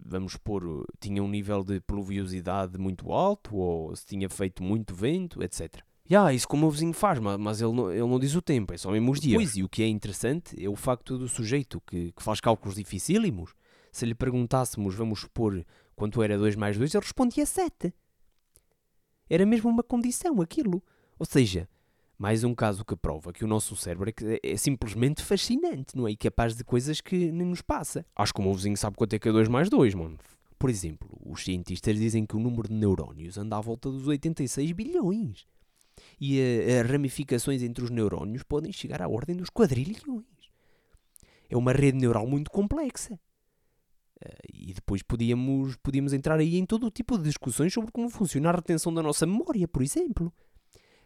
vamos 0.05 0.33
supor, 0.33 0.87
tinha 1.01 1.23
um 1.23 1.29
nível 1.29 1.63
de 1.65 1.81
pluviosidade 1.81 2.79
muito 2.79 3.13
alto, 3.13 3.57
ou 3.57 3.95
se 3.97 4.05
tinha 4.07 4.29
feito 4.29 4.63
muito 4.63 4.95
vento, 4.95 5.43
etc. 5.43 5.83
Ya, 6.09 6.33
isso 6.33 6.47
como 6.47 6.67
o 6.67 6.71
vizinho 6.71 6.93
faz, 6.93 7.19
ma- 7.19 7.37
mas 7.37 7.61
ele 7.61 7.73
não, 7.73 7.91
ele 7.91 8.01
não 8.07 8.19
diz 8.21 8.35
o 8.37 8.43
tempo, 8.43 8.73
é 8.73 8.77
só 8.79 8.91
mesmo 8.93 9.11
os 9.11 9.19
dias. 9.21 9.35
Pois, 9.43 9.57
e 9.57 9.63
o 9.65 9.69
que 9.69 9.83
é 9.83 9.89
interessante 9.89 10.63
é 10.65 10.69
o 10.69 10.77
facto 10.77 11.19
do 11.19 11.29
sujeito 11.29 11.81
que, 11.87 12.13
que 12.13 12.23
faz 12.23 12.41
cálculos 12.41 12.77
dificílimos, 12.77 13.53
se 13.91 14.07
lhe 14.07 14.15
perguntássemos, 14.15 14.95
vamos 14.95 15.21
supor, 15.21 15.65
quanto 15.97 16.23
era 16.23 16.39
2 16.39 16.55
mais 16.55 16.79
2, 16.79 16.95
ele 16.95 17.03
respondia 17.03 17.45
7. 17.45 17.93
Era 19.29 19.45
mesmo 19.45 19.69
uma 19.69 19.83
condição 19.83 20.41
aquilo. 20.41 20.81
Ou 21.19 21.27
seja, 21.27 21.69
mais 22.19 22.45
um 22.45 22.55
caso 22.55 22.85
que 22.85 22.97
prova 22.97 23.33
que 23.33 23.45
o 23.45 23.49
nosso 23.49 23.77
cérebro 23.77 24.09
é, 24.09 24.13
que 24.13 24.41
é 24.43 24.57
simplesmente 24.57 25.23
fascinante, 25.23 25.97
não 25.97 26.09
é? 26.09 26.13
E 26.13 26.17
capaz 26.17 26.57
de 26.57 26.65
coisas 26.65 27.01
que 27.01 27.31
nem 27.31 27.47
nos 27.47 27.61
passa. 27.61 28.07
Acho 28.17 28.33
que 28.33 28.41
o 28.41 28.43
meu 28.43 28.55
vizinho 28.55 28.77
sabe 28.77 28.97
quanto 28.97 29.15
é 29.15 29.19
que 29.19 29.29
é 29.29 29.33
2 29.33 29.49
mais 29.49 29.69
2, 29.69 29.95
mano. 29.95 30.19
Por 30.59 30.71
exemplo, 30.71 31.11
os 31.25 31.45
cientistas 31.45 31.97
dizem 31.97 32.25
que 32.25 32.35
o 32.35 32.41
número 32.41 32.69
de 32.69 32.75
neurónios 32.75 33.37
anda 33.37 33.57
à 33.57 33.61
volta 33.61 33.91
dos 33.91 34.07
86 34.07 34.73
bilhões. 34.73 35.47
E 36.19 36.41
eh, 36.41 36.81
as 36.81 36.91
ramificações 36.91 37.63
entre 37.63 37.85
os 37.85 37.91
neurónios 37.91 38.43
podem 38.43 38.73
chegar 38.73 39.03
à 39.03 39.09
ordem 39.09 39.37
dos 39.37 39.51
quadrilhões. 39.51 40.25
É 41.51 41.57
uma 41.57 41.73
rede 41.73 41.99
neural 41.99 42.27
muito 42.27 42.51
complexa. 42.51 43.21
Eh, 44.21 44.39
e 44.53 44.73
depois 44.73 45.03
podíamos, 45.03 45.77
podíamos 45.77 46.15
entrar 46.15 46.39
aí 46.39 46.57
em 46.57 46.65
todo 46.65 46.87
o 46.87 46.91
tipo 46.91 47.19
de 47.19 47.25
discussões 47.25 47.73
sobre 47.73 47.93
como 47.93 48.09
funciona 48.09 48.49
a 48.49 48.53
retenção 48.53 48.93
da 48.93 49.03
nossa 49.03 49.27
memória, 49.27 49.69
por 49.69 49.83
exemplo. 49.83 50.33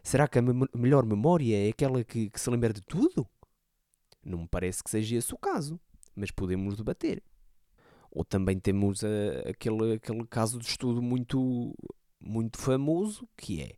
Será 0.03 0.27
que 0.27 0.39
a 0.39 0.41
memo- 0.41 0.67
melhor 0.73 1.05
memória 1.05 1.67
é 1.67 1.69
aquela 1.69 2.03
que, 2.03 2.29
que 2.29 2.39
se 2.39 2.49
lembra 2.49 2.73
de 2.73 2.81
tudo? 2.81 3.27
Não 4.23 4.39
me 4.39 4.47
parece 4.47 4.83
que 4.83 4.89
seja 4.89 5.15
esse 5.15 5.33
o 5.33 5.37
caso, 5.37 5.79
mas 6.15 6.31
podemos 6.31 6.75
debater. 6.75 7.23
Ou 8.11 8.25
também 8.25 8.59
temos 8.59 9.03
eh, 9.03 9.43
aquele, 9.49 9.93
aquele 9.93 10.25
caso 10.27 10.59
de 10.59 10.65
estudo 10.67 11.01
muito, 11.01 11.73
muito 12.19 12.57
famoso, 12.57 13.27
que 13.37 13.61
é 13.61 13.71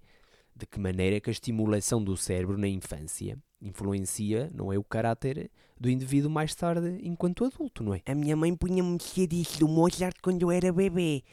de 0.56 0.66
que 0.68 0.80
maneira 0.80 1.20
que 1.20 1.30
a 1.30 1.32
estimulação 1.32 2.04
do 2.04 2.16
cérebro 2.16 2.58
na 2.58 2.68
infância 2.68 3.38
influencia, 3.62 4.50
não 4.54 4.72
é, 4.74 4.78
o 4.78 4.84
caráter 4.84 5.50
do 5.80 5.90
indivíduo 5.90 6.30
mais 6.30 6.54
tarde 6.54 7.00
enquanto 7.02 7.46
adulto, 7.46 7.84
não 7.84 7.94
é? 7.94 8.02
A 8.06 8.14
minha 8.14 8.36
mãe 8.36 8.54
punha-me 8.56 9.00
CDs 9.02 9.58
do 9.58 9.68
Mozart 9.68 10.18
quando 10.22 10.42
eu 10.44 10.52
era 10.52 10.72
bebê. 10.72 11.24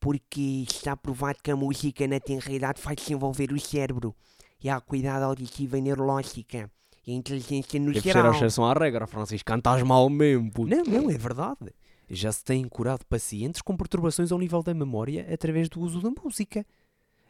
Porque 0.00 0.64
está 0.66 0.96
provado 0.96 1.38
que 1.42 1.50
a 1.50 1.56
música 1.56 2.08
na 2.08 2.18
tenra 2.18 2.50
idade 2.50 2.80
faz 2.80 2.96
desenvolver 2.96 3.52
o 3.52 3.60
cérebro. 3.60 4.14
E 4.62 4.68
a 4.68 4.76
acuidade 4.76 5.22
auditiva 5.22 5.78
e 5.78 5.82
neurológica. 5.82 6.70
E 7.06 7.12
a 7.12 7.14
inteligência 7.14 7.78
no 7.78 7.92
Deve 7.92 8.00
ser 8.00 8.12
geral. 8.14 8.32
a 8.32 8.36
exceção 8.36 8.64
à 8.64 8.72
regra, 8.72 9.06
Francisco. 9.06 9.46
Cantas 9.46 9.82
mal 9.82 10.08
mesmo, 10.08 10.50
puto. 10.50 10.74
Não, 10.74 10.82
não, 10.84 11.10
é 11.10 11.18
verdade. 11.18 11.72
Já 12.08 12.32
se 12.32 12.42
têm 12.42 12.66
curado 12.66 13.04
pacientes 13.06 13.62
com 13.62 13.76
perturbações 13.76 14.32
ao 14.32 14.38
nível 14.38 14.62
da 14.62 14.74
memória 14.74 15.26
através 15.32 15.68
do 15.68 15.80
uso 15.80 16.00
da 16.00 16.10
música. 16.10 16.66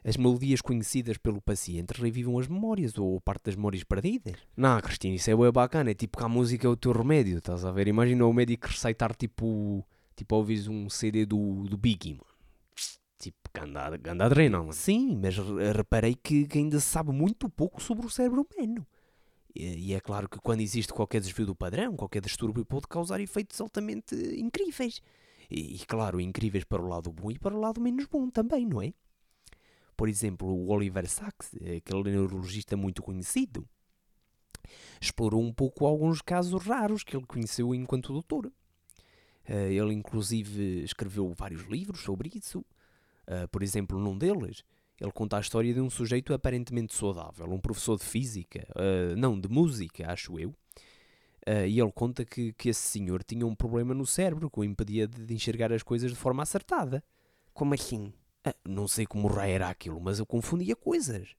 As 0.03 0.17
melodias 0.17 0.61
conhecidas 0.61 1.17
pelo 1.17 1.39
paciente 1.39 1.91
revivam 1.91 2.39
as 2.39 2.47
memórias 2.47 2.97
ou 2.97 3.21
parte 3.21 3.43
das 3.45 3.55
memórias 3.55 3.83
perdidas. 3.83 4.35
Não, 4.57 4.79
Cristina, 4.81 5.15
isso 5.15 5.29
é 5.29 5.35
bem 5.35 5.51
bacana. 5.51 5.91
É 5.91 5.93
tipo 5.93 6.17
que 6.17 6.23
a 6.23 6.27
música 6.27 6.65
é 6.65 6.69
o 6.69 6.75
teu 6.75 6.91
remédio, 6.91 7.37
estás 7.37 7.63
a 7.63 7.71
ver? 7.71 7.87
Imagina 7.87 8.25
o 8.25 8.33
médico 8.33 8.67
receitar 8.67 9.15
tipo. 9.15 9.85
Tipo, 10.15 10.35
ouvires 10.35 10.67
um 10.67 10.89
CD 10.89 11.25
do, 11.25 11.63
do 11.63 11.77
Biggie, 11.77 12.13
mano. 12.13 12.30
Tipo, 13.21 13.37
ganda, 13.53 13.95
ganda 13.97 14.27
mano. 14.49 14.73
Sim, 14.73 15.15
mas 15.21 15.37
re- 15.37 15.71
reparei 15.73 16.15
que, 16.15 16.47
ainda 16.55 16.79
se 16.79 16.87
sabe 16.87 17.11
muito 17.11 17.47
pouco 17.47 17.79
sobre 17.79 18.03
o 18.07 18.09
cérebro 18.09 18.47
humano. 18.49 18.85
E, 19.53 19.93
é 19.93 19.99
claro 19.99 20.27
que 20.27 20.39
quando 20.39 20.61
existe 20.61 20.91
qualquer 20.91 21.21
desvio 21.21 21.45
do 21.45 21.55
padrão, 21.55 21.95
qualquer 21.95 22.21
distúrbio 22.21 22.65
pode 22.65 22.87
causar 22.87 23.19
efeitos 23.19 23.61
altamente 23.61 24.15
incríveis. 24.39 25.01
E, 25.51 25.75
e, 25.75 25.85
claro, 25.85 26.19
incríveis 26.19 26.63
para 26.63 26.81
o 26.81 26.87
lado 26.87 27.11
bom 27.11 27.29
e 27.29 27.37
para 27.37 27.53
o 27.55 27.59
lado 27.59 27.79
menos 27.79 28.07
bom 28.07 28.27
também, 28.27 28.65
não 28.65 28.81
é? 28.81 28.91
Por 29.95 30.09
exemplo, 30.09 30.47
o 30.47 30.69
Oliver 30.69 31.07
Sacks, 31.07 31.53
aquele 31.77 32.09
neurologista 32.09 32.75
muito 32.75 33.03
conhecido, 33.03 33.67
explorou 34.99 35.43
um 35.43 35.53
pouco 35.53 35.85
alguns 35.85 36.23
casos 36.23 36.63
raros 36.63 37.03
que 37.03 37.15
ele 37.15 37.25
conheceu 37.27 37.75
enquanto 37.75 38.13
doutor. 38.13 38.51
Eh, 39.45 39.73
ele, 39.73 39.93
inclusive, 39.93 40.83
escreveu 40.83 41.31
vários 41.33 41.63
livros 41.63 42.01
sobre 42.01 42.31
isso. 42.33 42.65
Eh, 43.31 43.47
por 43.47 43.63
exemplo, 43.63 43.97
num 43.97 44.17
deles, 44.17 44.61
ele 44.99 45.11
conta 45.11 45.37
a 45.37 45.39
história 45.39 45.73
de 45.73 45.79
um 45.79 45.89
sujeito 45.89 46.33
aparentemente 46.33 46.93
saudável, 46.93 47.49
um 47.49 47.59
professor 47.59 47.97
de 47.97 48.03
física, 48.03 48.67
eh, 48.75 49.15
não, 49.15 49.39
de 49.39 49.47
música, 49.47 50.11
acho 50.11 50.37
eu. 50.37 50.53
Eh, 51.45 51.69
e 51.69 51.79
ele 51.79 51.91
conta 51.93 52.25
que, 52.25 52.51
que 52.53 52.69
esse 52.69 52.81
senhor 52.81 53.23
tinha 53.23 53.47
um 53.47 53.55
problema 53.55 53.93
no 53.93 54.05
cérebro 54.05 54.49
que 54.51 54.59
o 54.59 54.63
impedia 54.65 55.07
de, 55.07 55.25
de 55.25 55.33
enxergar 55.33 55.71
as 55.71 55.81
coisas 55.81 56.11
de 56.11 56.17
forma 56.17 56.43
acertada. 56.43 57.01
Como 57.53 57.73
assim? 57.73 58.11
Ah, 58.43 58.53
não 58.67 58.85
sei 58.85 59.05
como 59.05 59.29
raio 59.29 59.53
era 59.55 59.69
aquilo, 59.69 60.01
mas 60.01 60.19
eu 60.19 60.25
confundia 60.25 60.75
coisas. 60.75 61.29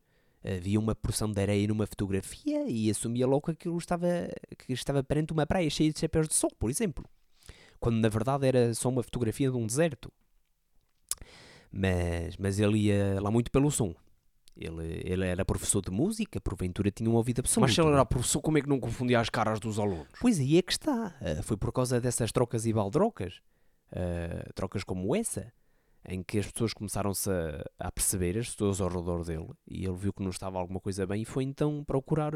Havia 0.44 0.80
uma 0.80 0.94
porção 0.94 1.30
de 1.30 1.40
areia 1.40 1.68
numa 1.68 1.86
fotografia 1.86 2.64
e 2.68 2.90
assumia 2.90 3.26
logo 3.26 3.42
que 3.42 3.50
aquilo 3.52 3.76
estava, 3.78 4.06
que 4.58 4.72
estava 4.72 5.04
perante 5.04 5.32
uma 5.32 5.46
praia 5.46 5.68
cheia 5.70 5.92
de 5.92 6.00
chapéus 6.00 6.26
de 6.26 6.34
sol, 6.34 6.50
por 6.58 6.70
exemplo. 6.70 7.04
Quando 7.78 7.96
na 7.96 8.08
verdade 8.08 8.46
era 8.46 8.74
só 8.74 8.88
uma 8.88 9.02
fotografia 9.02 9.50
de 9.50 9.56
um 9.56 9.66
deserto. 9.66 10.10
Mas, 11.72 12.36
mas 12.36 12.58
ele 12.58 12.78
ia 12.78 13.20
lá 13.20 13.30
muito 13.30 13.50
pelo 13.50 13.70
som. 13.70 13.94
Ele, 14.54 15.00
ele 15.04 15.26
era 15.26 15.44
professor 15.44 15.80
de 15.80 15.90
música, 15.90 16.40
porventura 16.40 16.90
tinha 16.90 17.08
um 17.08 17.14
ouvido 17.14 17.40
absoluto. 17.40 17.68
Mas 17.68 17.74
se 17.74 17.80
ele 17.80 17.90
era 17.90 18.04
professor, 18.04 18.42
como 18.42 18.58
é 18.58 18.60
que 18.60 18.68
não 18.68 18.78
confundia 18.78 19.18
as 19.18 19.30
caras 19.30 19.58
dos 19.58 19.78
alunos? 19.78 20.08
Pois 20.20 20.38
aí 20.38 20.58
é 20.58 20.62
que 20.62 20.72
está. 20.72 21.16
Uh, 21.20 21.42
foi 21.42 21.56
por 21.56 21.72
causa 21.72 22.00
dessas 22.00 22.30
trocas 22.30 22.66
e 22.66 22.72
baldrocas, 22.72 23.40
uh, 23.92 24.52
trocas 24.54 24.84
como 24.84 25.16
essa, 25.16 25.50
em 26.06 26.22
que 26.22 26.38
as 26.38 26.50
pessoas 26.50 26.74
começaram-se 26.74 27.30
a, 27.30 27.64
a, 27.78 27.90
perceber, 27.90 28.36
as 28.38 28.50
pessoas 28.50 28.80
ao 28.80 28.88
redor 28.88 29.24
dele, 29.24 29.48
e 29.66 29.86
ele 29.86 29.96
viu 29.96 30.12
que 30.12 30.22
não 30.22 30.30
estava 30.30 30.58
alguma 30.58 30.80
coisa 30.80 31.06
bem 31.06 31.22
e 31.22 31.24
foi 31.24 31.44
então 31.44 31.82
procurar 31.82 32.34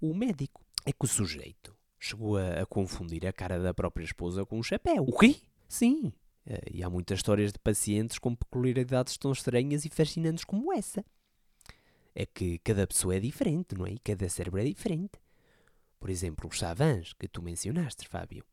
o 0.00 0.12
médico. 0.12 0.60
É 0.84 0.92
que 0.92 1.04
o 1.04 1.06
sujeito 1.06 1.76
chegou 2.00 2.36
a, 2.36 2.62
a 2.62 2.66
confundir 2.66 3.24
a 3.24 3.32
cara 3.32 3.60
da 3.60 3.72
própria 3.72 4.04
esposa 4.04 4.44
com 4.44 4.58
um 4.58 4.62
chapéu. 4.64 5.04
O 5.06 5.16
quê? 5.16 5.36
Sim. 5.68 6.12
Uh, 6.46 6.58
e 6.72 6.82
há 6.82 6.90
muitas 6.90 7.18
histórias 7.18 7.52
de 7.52 7.58
pacientes 7.58 8.18
com 8.18 8.34
peculiaridades 8.34 9.16
tão 9.16 9.30
estranhas 9.32 9.84
e 9.84 9.88
fascinantes 9.88 10.44
como 10.44 10.72
essa 10.72 11.04
é 12.14 12.26
que 12.26 12.58
cada 12.58 12.86
pessoa 12.86 13.16
é 13.16 13.20
diferente, 13.20 13.74
não 13.74 13.86
é? 13.86 13.92
E 13.92 13.98
cada 13.98 14.28
cérebro 14.28 14.60
é 14.60 14.64
diferente. 14.64 15.18
Por 15.98 16.10
exemplo, 16.10 16.48
os 16.48 16.56
chavãs 16.56 17.12
que 17.14 17.28
tu 17.28 17.42
mencionaste, 17.42 18.06
Fábio. 18.08 18.44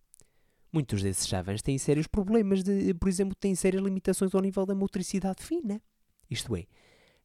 Muitos 0.71 1.01
desses 1.01 1.27
chavãs 1.27 1.61
têm 1.61 1.77
sérios 1.77 2.07
problemas 2.07 2.63
de, 2.63 2.93
por 2.93 3.09
exemplo, 3.09 3.35
têm 3.35 3.55
sérias 3.55 3.83
limitações 3.83 4.33
ao 4.35 4.41
nível 4.41 4.65
da 4.65 4.75
motricidade 4.75 5.43
fina. 5.43 5.81
Isto 6.29 6.55
é, 6.55 6.67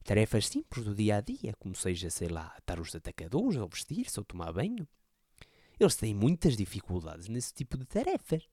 tarefas 0.03 0.47
simples 0.47 0.83
do 0.83 0.95
dia 0.95 1.17
a 1.17 1.21
dia, 1.21 1.53
como 1.59 1.75
seja, 1.75 2.09
sei 2.09 2.27
lá, 2.27 2.53
atar 2.57 2.79
os 2.79 2.93
atacadores, 2.95 3.57
ou 3.57 3.67
vestir-se, 3.67 4.19
ou 4.19 4.25
tomar 4.25 4.51
banho. 4.51 4.87
Eles 5.79 5.95
têm 5.95 6.13
muitas 6.13 6.57
dificuldades 6.57 7.27
nesse 7.27 7.53
tipo 7.53 7.77
de 7.77 7.85
tarefas. 7.85 8.47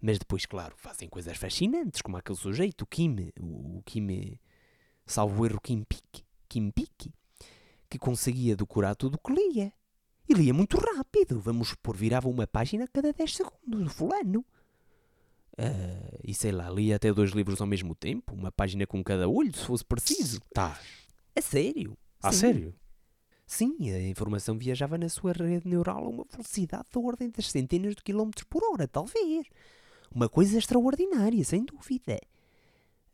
Mas 0.00 0.18
depois, 0.18 0.46
claro, 0.46 0.74
fazem 0.76 1.08
coisas 1.08 1.36
fascinantes, 1.36 2.00
como 2.02 2.16
aquele 2.16 2.38
sujeito, 2.38 2.82
o 2.82 2.86
Kim, 2.86 3.32
o, 3.40 3.78
o 3.78 3.82
Kim, 3.84 4.38
salvo 5.04 5.44
erro, 5.44 5.60
Kim 5.60 5.82
Pique 5.82 6.24
Kimpiki, 6.48 7.12
que 7.88 7.98
conseguia 7.98 8.56
decorar 8.56 8.94
tudo 8.94 9.16
o 9.16 9.18
que 9.18 9.32
lia. 9.32 9.72
E 10.28 10.34
lia 10.34 10.52
muito 10.52 10.76
rápido. 10.78 11.40
Vamos 11.40 11.68
supor, 11.68 11.96
virava 11.96 12.28
uma 12.28 12.46
página 12.46 12.84
a 12.84 12.88
cada 12.88 13.12
10 13.12 13.36
segundos, 13.36 13.86
o 13.86 13.90
fulano. 13.90 14.44
Uh, 15.58 16.20
e 16.22 16.34
sei 16.34 16.52
lá, 16.52 16.70
lia 16.70 16.96
até 16.96 17.12
dois 17.12 17.32
livros 17.32 17.60
ao 17.60 17.66
mesmo 17.66 17.94
tempo, 17.94 18.34
uma 18.34 18.52
página 18.52 18.86
com 18.86 19.02
cada 19.02 19.28
olho, 19.28 19.54
se 19.54 19.64
fosse 19.64 19.84
preciso. 19.84 20.40
Tá. 20.52 20.78
A 21.34 21.40
sério? 21.40 21.96
A 22.22 22.32
Sim. 22.32 22.38
sério? 22.38 22.74
Sim, 23.46 23.90
a 23.90 24.08
informação 24.08 24.58
viajava 24.58 24.98
na 24.98 25.08
sua 25.08 25.32
rede 25.32 25.66
neural 25.66 26.04
a 26.04 26.08
uma 26.08 26.24
velocidade 26.30 26.86
da 26.92 27.00
ordem 27.00 27.30
das 27.30 27.50
centenas 27.50 27.96
de 27.96 28.02
quilómetros 28.02 28.44
por 28.44 28.62
hora, 28.62 28.86
talvez. 28.86 29.46
Uma 30.14 30.28
coisa 30.28 30.58
extraordinária, 30.58 31.44
sem 31.44 31.64
dúvida. 31.64 32.18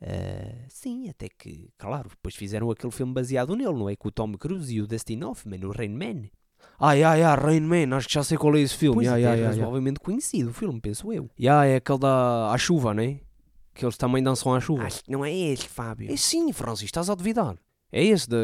Uh, 0.01 0.65
sim, 0.67 1.09
até 1.09 1.27
que, 1.29 1.69
claro, 1.77 2.09
depois 2.09 2.35
fizeram 2.35 2.69
aquele 2.69 2.91
filme 2.91 3.13
baseado 3.13 3.55
nele, 3.55 3.73
não 3.73 3.89
é? 3.89 3.95
Com 3.95 4.09
o 4.09 4.11
Tom 4.11 4.33
Cruise 4.33 4.73
e 4.73 4.81
o 4.81 4.87
Dustin 4.87 5.23
Hoffman, 5.23 5.65
o 5.65 5.71
Rain 5.71 5.89
Man. 5.89 6.29
Ah, 6.77 6.93
yeah, 6.93 7.15
yeah, 7.15 7.41
Rain 7.41 7.61
Man, 7.61 7.95
acho 7.95 8.07
que 8.07 8.13
já 8.13 8.23
sei 8.23 8.37
qual 8.37 8.55
é 8.55 8.61
esse 8.61 8.75
filme. 8.75 8.95
Pois 8.95 9.07
yeah, 9.07 9.19
é 9.19 9.35
yeah, 9.35 9.47
razoavelmente 9.47 9.99
conhecido 9.99 10.49
o 10.49 10.53
filme, 10.53 10.81
penso 10.81 11.11
eu. 11.13 11.29
Yeah, 11.39 11.65
é 11.65 11.77
aquele 11.77 11.99
da 11.99 12.51
à 12.51 12.57
chuva, 12.57 12.93
não 12.93 13.03
é? 13.03 13.19
Que 13.73 13.85
eles 13.85 13.97
também 13.97 14.21
dançam 14.21 14.53
à 14.53 14.59
chuva. 14.59 14.83
Acho 14.83 15.03
que 15.03 15.11
não 15.11 15.23
é 15.23 15.33
esse, 15.33 15.67
Fábio. 15.67 16.11
É 16.11 16.17
sim, 16.17 16.51
Francis, 16.51 16.85
estás 16.85 17.09
a 17.09 17.15
duvidar. 17.15 17.55
É 17.97 18.03
esse 18.03 18.27
de 18.27 18.35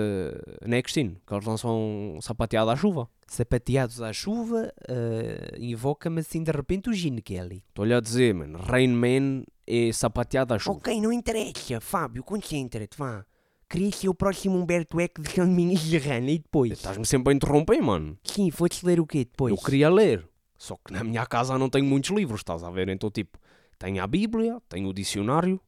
Nextine, 0.66 1.18
que 1.28 1.34
eles 1.34 1.46
lançam 1.46 2.18
sapateado 2.22 2.72
à 2.72 2.76
chuva. 2.78 3.10
Sapateados 3.28 4.02
à 4.02 4.14
chuva, 4.14 4.74
uh, 4.90 5.60
invoca-me 5.62 6.22
assim 6.22 6.42
de 6.42 6.50
repente 6.52 6.90
o 6.90 6.94
Gene 6.94 7.22
Kelly. 7.22 7.62
Estou-lhe 7.68 7.94
a 7.94 8.00
dizer, 8.00 8.34
mano, 8.34 8.60
Rain 8.60 8.88
Man 8.88 9.44
é 9.68 9.92
sapateado 9.92 10.54
à 10.54 10.58
chuva. 10.58 10.78
Ok, 10.78 11.02
não 11.02 11.12
interessa, 11.12 11.82
Fábio, 11.82 12.24
concentra-te, 12.24 12.98
vá. 12.98 13.26
Queria 13.68 13.92
ser 13.92 14.08
o 14.08 14.16
próximo 14.16 14.58
Humberto 14.58 15.02
Eco 15.02 15.22
de 15.22 15.34
Caminhos 15.34 15.82
de 15.82 15.98
Rana 15.98 16.32
e 16.32 16.40
depois? 16.40 16.72
Estás-me 16.72 17.06
sempre 17.06 17.34
a 17.34 17.36
interromper, 17.36 17.82
mano. 17.82 18.18
Sim, 18.24 18.50
foste 18.52 18.86
ler 18.86 19.02
o 19.02 19.06
quê 19.06 19.26
depois? 19.26 19.54
Eu 19.54 19.62
queria 19.62 19.90
ler, 19.90 20.26
só 20.58 20.78
que 20.78 20.94
na 20.94 21.04
minha 21.04 21.26
casa 21.26 21.58
não 21.58 21.70
tenho 21.70 21.84
muitos 21.84 22.10
livros, 22.12 22.40
estás 22.40 22.64
a 22.64 22.72
ver? 22.72 22.88
Então, 22.88 23.12
tipo, 23.12 23.38
tenho 23.78 24.02
a 24.02 24.08
Bíblia, 24.08 24.62
tenho 24.70 24.88
o 24.88 24.94
dicionário, 24.94 25.60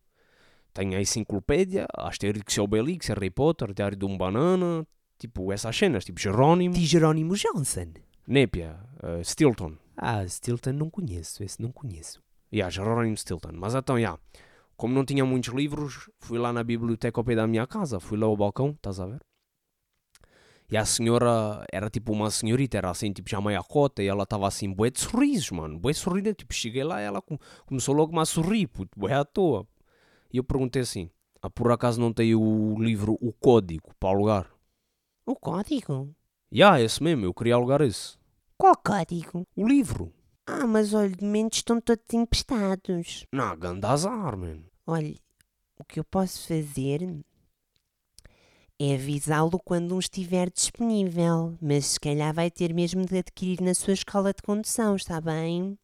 tenho 0.74 0.98
a 0.98 1.01
enciclopédia, 1.01 1.88
Asterix 1.96 2.56
e 2.56 2.62
Obelix, 2.62 3.08
Harry 3.08 3.30
Potter, 3.30 3.74
Diário 3.74 3.98
de 3.98 4.06
um 4.06 4.18
Banana, 4.18 4.86
tipo 5.18 5.51
essas 5.51 5.75
cenas, 5.75 6.03
tipo 6.03 6.20
Jerónimo. 6.20 6.74
De 6.74 6.86
Jerónimo 6.86 7.36
Johnson. 7.36 7.94
Népia, 8.27 8.80
uh, 9.03 9.24
Stilton. 9.24 9.75
Ah, 9.96 10.27
Stilton 10.27 10.74
não 10.74 10.89
conheço, 10.89 11.44
esse 11.44 11.62
não 11.62 11.72
conheço. 11.72 12.22
Yeah, 12.51 12.70
Jerónimo 12.70 13.18
Stilton. 13.18 13.51
Mas 13.53 13.75
então, 13.75 13.98
yeah, 13.98 14.20
como 14.75 14.94
não 14.94 15.06
tinha 15.06 15.24
muitos 15.24 15.53
livros, 15.53 16.10
fui 16.20 16.39
lá 16.39 16.51
na 16.51 16.63
biblioteca 16.63 17.20
ao 17.20 17.24
pé 17.24 17.36
da 17.36 17.48
minha 17.48 17.68
casa, 17.68 18.00
fui 18.00 18.18
lá 18.18 18.25
ao 18.25 18.36
balcão, 18.36 18.72
estás 18.72 19.00
a 19.00 19.06
ver? 19.06 19.20
E 20.72 20.77
a 20.77 20.86
senhora 20.86 21.63
era 21.72 21.89
tipo 21.89 22.12
uma 22.12 22.32
senhorita, 22.32 22.77
era 22.77 22.89
assim, 22.89 23.13
tipo 23.13 23.30
já 23.30 23.39
meia 23.39 23.62
cota, 23.62 24.01
e 24.01 24.08
ela 24.08 24.24
estava 24.24 24.48
assim, 24.48 24.74
bué 24.74 24.89
de 24.89 25.00
sorrisos, 25.00 25.51
mano, 25.51 25.77
bué 25.77 25.94
sorrida, 25.94 26.34
tipo, 26.34 26.53
cheguei 26.53 26.84
lá 26.84 27.00
e 27.00 27.06
ela 27.06 27.22
começou 27.65 27.94
logo 27.94 28.20
a 28.20 28.25
sorrir, 28.25 28.68
puto, 28.68 29.00
bué 29.00 29.13
à 29.13 29.24
toa. 29.24 29.68
E 30.33 30.37
eu 30.37 30.43
perguntei 30.43 30.81
assim, 30.81 31.11
ah, 31.43 31.49
por 31.49 31.71
acaso 31.71 32.01
não 32.01 32.11
tem 32.11 32.33
o 32.33 32.75
livro 32.79 33.15
O 33.21 33.31
Código 33.31 33.93
para 33.99 34.09
alugar? 34.09 34.51
O 35.27 35.35
código? 35.35 36.13
Já, 36.51 36.75
yeah, 36.75 36.81
esse 36.81 37.03
mesmo, 37.03 37.23
eu 37.23 37.33
queria 37.33 37.53
alugar 37.53 37.81
esse. 37.81 38.17
Qual 38.57 38.75
código? 38.75 39.45
O 39.55 39.67
livro. 39.67 40.11
Ah, 40.47 40.65
mas 40.65 40.93
olha, 40.93 41.09
de 41.09 41.23
momento 41.23 41.53
estão 41.53 41.79
todos 41.79 42.03
emprestados. 42.13 43.25
Não, 43.31 43.55
ganda 43.55 43.89
azar, 43.89 44.35
man. 44.35 44.63
Olha, 44.87 45.15
o 45.79 45.85
que 45.85 45.99
eu 45.99 46.03
posso 46.03 46.47
fazer 46.47 47.01
é 48.79 48.95
avisá-lo 48.95 49.59
quando 49.63 49.95
um 49.95 49.99
estiver 49.99 50.49
disponível, 50.49 51.57
mas 51.61 51.85
se 51.85 51.99
calhar 51.99 52.33
vai 52.33 52.49
ter 52.49 52.73
mesmo 52.73 53.05
de 53.05 53.19
adquirir 53.19 53.61
na 53.61 53.73
sua 53.73 53.93
escola 53.93 54.33
de 54.33 54.41
condução, 54.41 54.95
está 54.95 55.21
bem? 55.21 55.77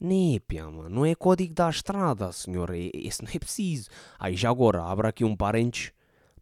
Népia, 0.00 0.70
mano, 0.70 0.88
não 0.88 1.04
é 1.04 1.14
código 1.14 1.54
da 1.54 1.68
estrada, 1.68 2.32
senhor, 2.32 2.70
esse 2.74 3.22
não 3.22 3.30
é 3.34 3.38
preciso. 3.38 3.88
Aí 4.18 4.34
já 4.34 4.50
agora, 4.50 4.82
abra 4.82 5.08
aqui 5.08 5.24
um 5.24 5.36
parênteses 5.36 5.92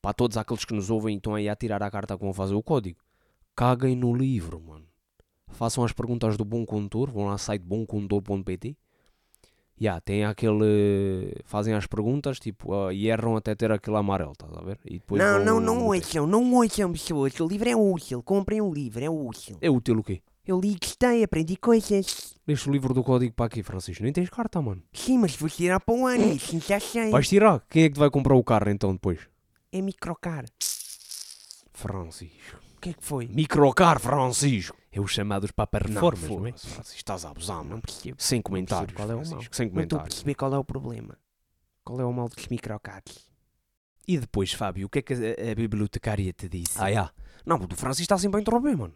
para 0.00 0.12
todos 0.12 0.36
aqueles 0.36 0.64
que 0.64 0.74
nos 0.74 0.90
ouvem 0.90 1.14
e 1.14 1.18
estão 1.18 1.34
aí 1.34 1.48
a 1.48 1.56
tirar 1.56 1.82
a 1.82 1.90
carta 1.90 2.16
com 2.16 2.32
fazer 2.32 2.54
o 2.54 2.62
código. 2.62 3.00
Caguem 3.56 3.96
no 3.96 4.14
livro, 4.14 4.60
mano 4.60 4.88
façam 5.48 5.84
as 5.84 5.92
perguntas 5.92 6.36
do 6.36 6.44
Bom 6.44 6.64
Condutor, 6.64 7.10
vão 7.10 7.26
lá 7.26 7.32
ao 7.32 7.38
site 7.38 7.62
bomcondutor.pt. 7.62 8.76
yeah, 9.80 10.00
tem 10.00 10.24
aquele. 10.24 11.34
Fazem 11.44 11.74
as 11.74 11.86
perguntas 11.86 12.38
tipo, 12.38 12.72
uh, 12.72 12.92
e 12.92 13.08
erram 13.08 13.36
até 13.36 13.54
ter 13.54 13.72
aquele 13.72 13.96
amarelo, 13.96 14.32
estás 14.32 14.52
a 14.56 14.60
ver? 14.60 14.78
E 14.84 14.94
depois 14.94 15.20
não, 15.20 15.44
não, 15.44 15.60
não 15.60 15.86
ouçam, 15.86 16.26
não 16.26 16.54
ouçam 16.54 16.92
pessoas. 16.92 17.38
O 17.40 17.46
livro 17.46 17.68
é 17.68 17.76
útil, 17.76 18.22
comprem 18.22 18.60
o 18.60 18.72
livro, 18.72 19.04
é 19.04 19.10
útil. 19.10 19.58
É 19.60 19.70
útil 19.70 19.98
o 19.98 20.04
quê? 20.04 20.22
Eu 20.48 20.58
li, 20.58 20.78
gostei, 20.80 21.22
aprendi 21.22 21.58
coisas. 21.58 22.34
Leste 22.46 22.70
o 22.70 22.72
livro 22.72 22.94
do 22.94 23.04
código 23.04 23.34
para 23.34 23.44
aqui, 23.44 23.62
Francisco? 23.62 24.02
Nem 24.02 24.14
tens 24.14 24.30
carta, 24.30 24.62
mano. 24.62 24.82
Sim, 24.94 25.18
mas 25.18 25.36
vou 25.36 25.50
tirar 25.50 25.78
para 25.78 25.94
um 25.94 26.06
ano, 26.06 26.32
isso 26.32 26.58
já 26.60 26.80
sei. 26.80 27.10
Vais 27.10 27.28
tirar? 27.28 27.62
Quem 27.68 27.84
é 27.84 27.88
que 27.88 27.96
te 27.96 27.98
vai 27.98 28.08
comprar 28.08 28.34
o 28.34 28.42
carro 28.42 28.70
então 28.70 28.94
depois? 28.94 29.20
É 29.70 29.82
microcar. 29.82 30.46
Francisco. 31.74 32.58
O 32.78 32.80
que 32.80 32.88
é 32.88 32.92
que 32.94 33.04
foi? 33.04 33.26
Microcar, 33.26 34.00
Francisco. 34.00 34.74
É 34.90 34.98
os 34.98 35.10
chamados 35.10 35.50
Papa 35.50 35.80
Reformas, 35.80 36.30
não, 36.30 36.40
não 36.40 36.46
é? 36.46 36.50
Estás 36.96 37.26
a 37.26 37.30
abusar, 37.30 37.62
não 37.62 37.78
percebo. 37.78 38.16
Sem 38.18 38.40
comentários. 38.40 38.96
Qual 38.96 39.10
é 39.10 39.14
o 39.14 39.18
mal? 39.18 39.42
Sem 39.50 39.68
comentários. 39.68 39.74
Não 39.74 39.82
estou 39.82 39.98
a 39.98 40.02
perceber 40.04 40.34
qual 40.34 40.54
é 40.54 40.58
o 40.58 40.64
problema. 40.64 41.18
Qual 41.84 42.00
é 42.00 42.06
o 42.06 42.12
mal 42.12 42.30
dos 42.30 42.48
microcards? 42.48 43.28
E 44.06 44.16
depois, 44.16 44.50
Fábio, 44.54 44.86
o 44.86 44.88
que 44.88 45.00
é 45.00 45.02
que 45.02 45.12
a, 45.12 45.52
a 45.52 45.54
bibliotecária 45.54 46.32
te 46.32 46.48
disse? 46.48 46.78
Ah, 46.78 46.84
já. 46.84 46.88
Yeah. 46.88 47.12
Não, 47.44 47.56
o 47.56 47.76
Francisco 47.76 48.04
está 48.04 48.16
sempre 48.16 48.38
a 48.38 48.40
interromper, 48.40 48.74
mano. 48.74 48.94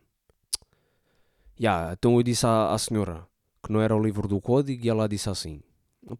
Yeah, 1.62 1.92
então 1.92 2.16
eu 2.16 2.24
disse 2.24 2.44
à, 2.44 2.72
à 2.72 2.78
senhora 2.78 3.24
que 3.62 3.70
não 3.70 3.80
era 3.80 3.94
o 3.94 4.02
livro 4.02 4.26
do 4.26 4.40
código 4.40 4.84
e 4.84 4.88
ela 4.88 5.08
disse 5.08 5.30
assim. 5.30 5.62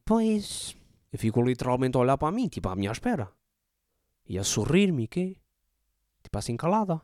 Pois. 0.04 0.76
E 1.12 1.18
ficou 1.18 1.42
literalmente 1.42 1.96
a 1.96 2.00
olhar 2.00 2.16
para 2.16 2.30
mim, 2.30 2.46
tipo 2.46 2.68
à 2.68 2.76
minha 2.76 2.92
espera. 2.92 3.28
E 4.24 4.38
a 4.38 4.44
sorrir-me, 4.44 5.08
quê? 5.08 5.36
Tipo 6.22 6.38
assim 6.38 6.56
calada. 6.56 7.02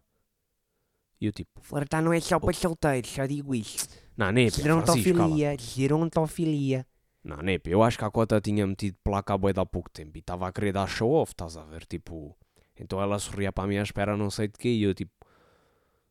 E 1.20 1.26
eu 1.26 1.32
tipo... 1.32 1.60
Flertar 1.60 2.00
não 2.00 2.12
é 2.12 2.20
só 2.20 2.38
para 2.38 2.52
solteiros, 2.52 3.10
só 3.10 3.26
digo 3.26 3.56
isso. 3.56 3.88
Não, 4.16 4.30
Nepe, 4.30 4.62
Gerontofilia, 4.62 5.56
gerontofilia. 5.58 6.86
Não, 7.24 7.38
Nepe, 7.38 7.70
eu 7.70 7.82
acho 7.82 7.98
que 7.98 8.04
a 8.04 8.10
cota 8.10 8.40
tinha 8.40 8.64
metido 8.64 8.96
placa 9.02 9.34
a 9.34 9.38
boi 9.38 9.52
há 9.56 9.66
pouco 9.66 9.90
tempo 9.90 10.16
e 10.16 10.20
estava 10.20 10.46
a 10.46 10.52
querer 10.52 10.72
dar 10.72 10.86
show 10.86 11.10
off, 11.10 11.32
estás 11.32 11.56
a 11.56 11.64
ver? 11.64 11.84
Tipo... 11.86 12.38
Então 12.78 13.02
ela 13.02 13.18
sorria 13.18 13.52
para 13.52 13.64
a 13.64 13.66
minha 13.66 13.82
espera 13.82 14.16
não 14.16 14.30
sei 14.30 14.46
de 14.46 14.56
quê 14.56 14.68
e 14.68 14.84
eu 14.84 14.94
tipo... 14.94 15.10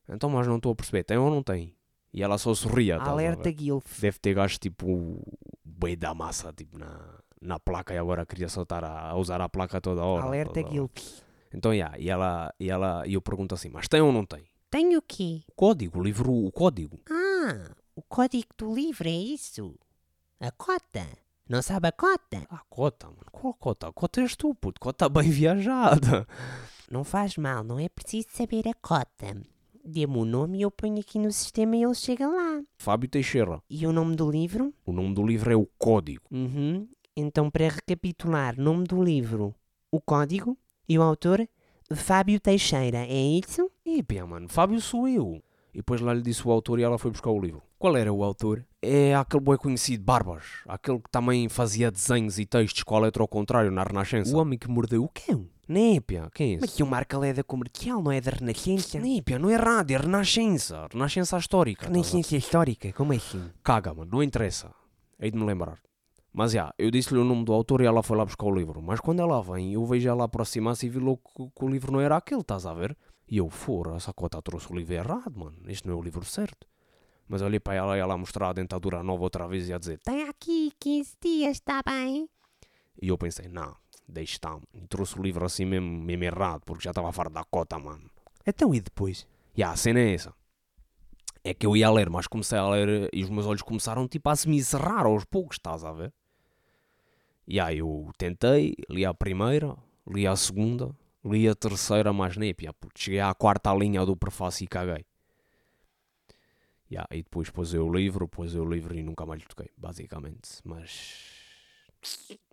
Então, 0.10 0.30
mas 0.30 0.46
não 0.46 0.58
estou 0.58 0.74
a 0.74 0.76
perceber, 0.76 1.06
tem 1.06 1.18
ou 1.18 1.30
não 1.32 1.42
tem? 1.42 1.74
E 2.14 2.24
ela 2.24 2.38
só 2.38 2.54
sorria, 2.56 2.98
tá 2.98 3.12
Alerta 3.12 3.52
Guilf. 3.52 4.00
Deve 4.00 4.20
ter 4.20 4.34
gasto 4.34 4.60
tipo... 4.60 5.22
Boi 5.64 5.96
da 5.96 6.14
massa, 6.14 6.52
tipo, 6.52 6.78
na, 6.80 7.20
na 7.40 7.60
placa 7.60 7.94
e 7.94 7.98
agora 7.98 8.26
queria 8.26 8.50
soltar 8.50 8.84
a, 8.84 9.10
a 9.10 9.16
usar 9.16 9.42
a 9.42 9.50
placa 9.50 9.80
toda 9.80 10.04
hora. 10.04 10.26
Alerta 10.26 10.62
Guilf. 10.62 11.22
Então, 11.54 11.74
yeah, 11.74 11.98
e, 12.00 12.10
ela, 12.10 12.54
e, 12.60 12.70
ela, 12.70 13.06
e 13.06 13.14
eu 13.14 13.22
pergunto 13.22 13.54
assim, 13.54 13.70
mas 13.70 13.88
tem 13.88 14.02
ou 14.02 14.12
não 14.12 14.26
tem? 14.26 14.44
Tem 14.70 14.98
o 14.98 15.02
quê? 15.02 15.44
O 15.48 15.54
código, 15.54 16.00
o 16.00 16.04
livro, 16.04 16.34
o 16.34 16.52
código. 16.52 17.00
Ah, 17.10 17.72
o 17.96 18.02
código 18.02 18.48
do 18.58 18.74
livro 18.74 19.08
é 19.08 19.12
isso? 19.12 19.76
A 20.40 20.52
cota? 20.52 21.08
Não 21.48 21.62
sabe 21.62 21.88
a 21.88 21.92
cota? 21.92 22.46
Ah, 22.50 22.62
cota, 22.70 23.08
mano. 23.08 23.26
Qual 23.32 23.54
cota? 23.54 23.88
A 23.88 23.94
cota 23.94 24.22
és 24.22 24.36
tu, 24.36 24.54
puto. 24.54 24.82
Cota 24.82 25.08
bem 25.08 25.30
viajada. 25.32 26.28
Não 26.92 27.04
faz 27.04 27.38
mal, 27.38 27.64
não 27.64 27.80
é 27.80 27.88
preciso 27.88 28.28
saber 28.32 28.68
a 28.68 28.74
cota. 28.74 29.36
Dê-me 29.90 30.18
o 30.18 30.26
nome 30.26 30.58
e 30.58 30.62
eu 30.64 30.70
ponho 30.70 31.00
aqui 31.00 31.18
no 31.18 31.32
sistema 31.32 31.78
e 31.78 31.84
ele 31.84 31.96
chega 31.96 32.28
lá. 32.28 32.62
Fábio 32.78 33.08
Teixeira. 33.08 33.64
E 33.70 33.88
o 33.88 33.94
nome 33.94 34.18
do 34.18 34.30
livro? 34.30 34.74
O 34.86 34.92
nome 34.92 35.16
do 35.16 35.26
livro 35.26 35.50
é 35.50 35.56
o 35.56 35.66
Código. 35.78 36.24
Uhum. 36.30 36.86
Então, 37.16 37.50
para 37.50 37.70
recapitular, 37.70 38.60
nome 38.60 38.84
do 38.84 39.02
livro, 39.02 39.56
o 39.90 40.02
código 40.02 40.58
e 40.90 41.00
o 41.00 41.02
autor, 41.02 41.48
Fábio 41.96 42.38
Teixeira, 42.38 42.98
é 42.98 43.40
isso? 43.40 43.72
E 43.86 44.04
pá, 44.04 44.26
mano, 44.26 44.50
Fábio 44.50 44.82
sou 44.82 45.08
eu. 45.08 45.42
E 45.74 45.78
depois 45.78 46.02
lá 46.02 46.14
lhe 46.14 46.22
disse 46.22 46.46
o 46.46 46.52
autor 46.52 46.80
e 46.80 46.84
ela 46.84 46.98
foi 46.98 47.10
buscar 47.10 47.32
o 47.32 47.40
livro. 47.40 47.64
Qual 47.80 47.96
era 47.96 48.12
o 48.12 48.24
autor? 48.24 48.66
É 48.82 49.16
aquele 49.16 49.42
boi 49.42 49.58
conhecido, 49.58 50.04
Barbas. 50.04 50.44
Aquele 50.68 51.00
que 51.00 51.10
também 51.10 51.48
fazia 51.48 51.90
desenhos 51.90 52.38
e 52.38 52.46
textos 52.46 52.84
com 52.84 52.96
a 52.98 53.00
letra 53.00 53.24
ao 53.24 53.28
contrário 53.28 53.72
na 53.72 53.84
Renascença. 53.84 54.36
O 54.36 54.40
homem 54.40 54.60
que 54.60 54.68
mordeu 54.68 55.04
o 55.04 55.10
cão. 55.10 55.48
Népia, 55.68 56.30
quem 56.34 56.52
é 56.52 56.54
esse? 56.54 56.62
Mas 56.62 56.80
o 56.80 56.86
Marco 56.86 57.24
é 57.24 57.34
da 57.34 57.44
comercial, 57.44 58.02
não 58.02 58.12
é 58.12 58.22
da 58.22 58.32
Renascença? 58.32 59.00
Népia, 59.00 59.38
não 59.38 59.50
é 59.50 59.56
rádio, 59.56 59.96
é 59.96 60.00
Renascença. 60.00 60.88
Renascença 60.92 61.38
histórica. 61.38 61.86
tá 61.86 61.92
Renascença 61.92 62.38
histórica, 62.38 62.94
como 62.94 63.12
é 63.12 63.18
assim? 63.18 63.52
Caga, 63.64 63.94
mano, 63.94 64.10
não 64.12 64.24
interessa. 64.24 64.74
Hei 65.20 65.30
de 65.30 65.38
me 65.38 65.44
lembrar. 65.44 65.78
Mas 66.32 66.52
já, 66.52 66.74
eu 66.78 66.90
disse-lhe 66.90 67.20
o 67.20 67.24
nome 67.26 67.44
do 67.44 67.52
autor 67.52 67.82
e 67.82 67.86
ela 67.86 68.02
foi 68.02 68.16
lá 68.16 68.24
buscar 68.24 68.46
o 68.46 68.56
livro. 68.56 68.82
Mas 68.82 69.00
quando 69.00 69.22
ela 69.22 69.42
vem, 69.42 69.74
eu 69.74 69.86
vejo 69.86 70.08
ela 70.08 70.24
aproximar-se 70.26 70.86
e 70.86 70.90
vi 70.90 71.00
logo 71.00 71.20
que, 71.36 71.50
que 71.50 71.66
o 71.66 71.68
livro 71.68 71.92
não 71.92 72.00
era 72.00 72.16
aquele, 72.16 72.42
estás 72.42 72.66
a 72.66 72.74
ver? 72.74 72.96
E 73.28 73.38
eu, 73.38 73.50
fora, 73.50 73.96
essa 73.96 74.14
cota 74.14 74.42
trouxe 74.42 74.72
o 74.72 74.76
livro 74.76 74.94
errado, 74.94 75.34
mano. 75.36 75.58
Este 75.68 75.86
não 75.88 75.96
é 75.96 75.98
o 75.98 76.02
livro 76.02 76.24
certo. 76.24 76.66
Mas 77.28 77.42
olhei 77.42 77.60
para 77.60 77.74
ela 77.74 77.98
e 77.98 78.00
ela 78.00 78.14
a 78.14 78.18
mostrar 78.18 78.50
a 78.50 78.54
dentadura 78.54 79.04
nova 79.04 79.24
outra 79.24 79.48
vez 79.48 79.68
e 79.68 79.74
a 79.74 79.78
dizer. 79.78 80.00
Tem 80.00 80.30
aqui 80.30 80.72
15 80.80 81.18
dias, 81.22 81.52
está 81.58 81.82
bem? 81.84 82.30
E 83.02 83.10
eu 83.10 83.18
pensei, 83.18 83.48
não, 83.50 83.76
deixa 84.08 84.34
estar. 84.34 84.60
E 84.74 84.88
trouxe 84.88 85.20
o 85.20 85.22
livro 85.22 85.46
assim 85.46 85.66
mesmo, 85.66 85.88
mesmo 85.88 86.24
errado, 86.24 86.62
porque 86.66 86.84
já 86.84 86.92
estava 86.92 87.12
farto 87.12 87.34
da 87.34 87.44
cota, 87.44 87.78
mano. 87.78 88.10
Então 88.46 88.74
e 88.74 88.80
depois? 88.80 89.28
E 89.56 89.64
a 89.64 89.76
cena 89.76 90.00
é 90.00 90.14
essa. 90.14 90.34
É 91.44 91.54
que 91.54 91.66
eu 91.66 91.76
ia 91.76 91.90
ler, 91.90 92.10
mas 92.10 92.28
comecei 92.28 92.58
a 92.58 92.68
ler 92.70 93.10
e 93.14 93.24
os 93.24 93.30
meus 93.30 93.46
olhos 93.46 93.62
começaram 93.62 94.08
tipo 94.08 94.30
a 94.30 94.36
se 94.36 94.48
me 94.48 94.62
cerrar 94.62 95.06
aos 95.06 95.26
poucos, 95.26 95.56
estás 95.56 95.84
a 95.84 95.92
ver? 95.92 96.14
E 97.48 97.60
aí 97.60 97.78
eu 97.78 98.12
tentei, 98.18 98.76
li 98.90 99.06
a 99.06 99.14
primeira, 99.14 99.76
li 100.06 100.28
a 100.28 100.36
segunda, 100.36 100.94
li 101.24 101.48
a 101.48 101.56
terceira, 101.56 102.12
mas 102.12 102.36
népia, 102.36 102.74
puto, 102.74 103.00
cheguei 103.00 103.22
à 103.22 103.34
quarta 103.34 103.74
linha 103.74 104.06
do 104.06 104.18
prefácio 104.18 104.66
e 104.66 104.68
caguei. 104.68 105.06
Yeah, 106.90 107.08
e 107.12 107.22
depois 107.22 107.50
pôs 107.50 107.74
eu 107.74 107.86
o 107.86 107.94
livro, 107.94 108.28
pôs 108.28 108.56
eu 108.56 108.64
o 108.64 108.70
livro 108.70 108.96
e 108.96 109.04
nunca 109.04 109.26
mais 109.26 109.42
lhe 109.42 109.48
toquei, 109.48 109.70
basicamente. 109.78 110.62
Mas. 110.64 111.37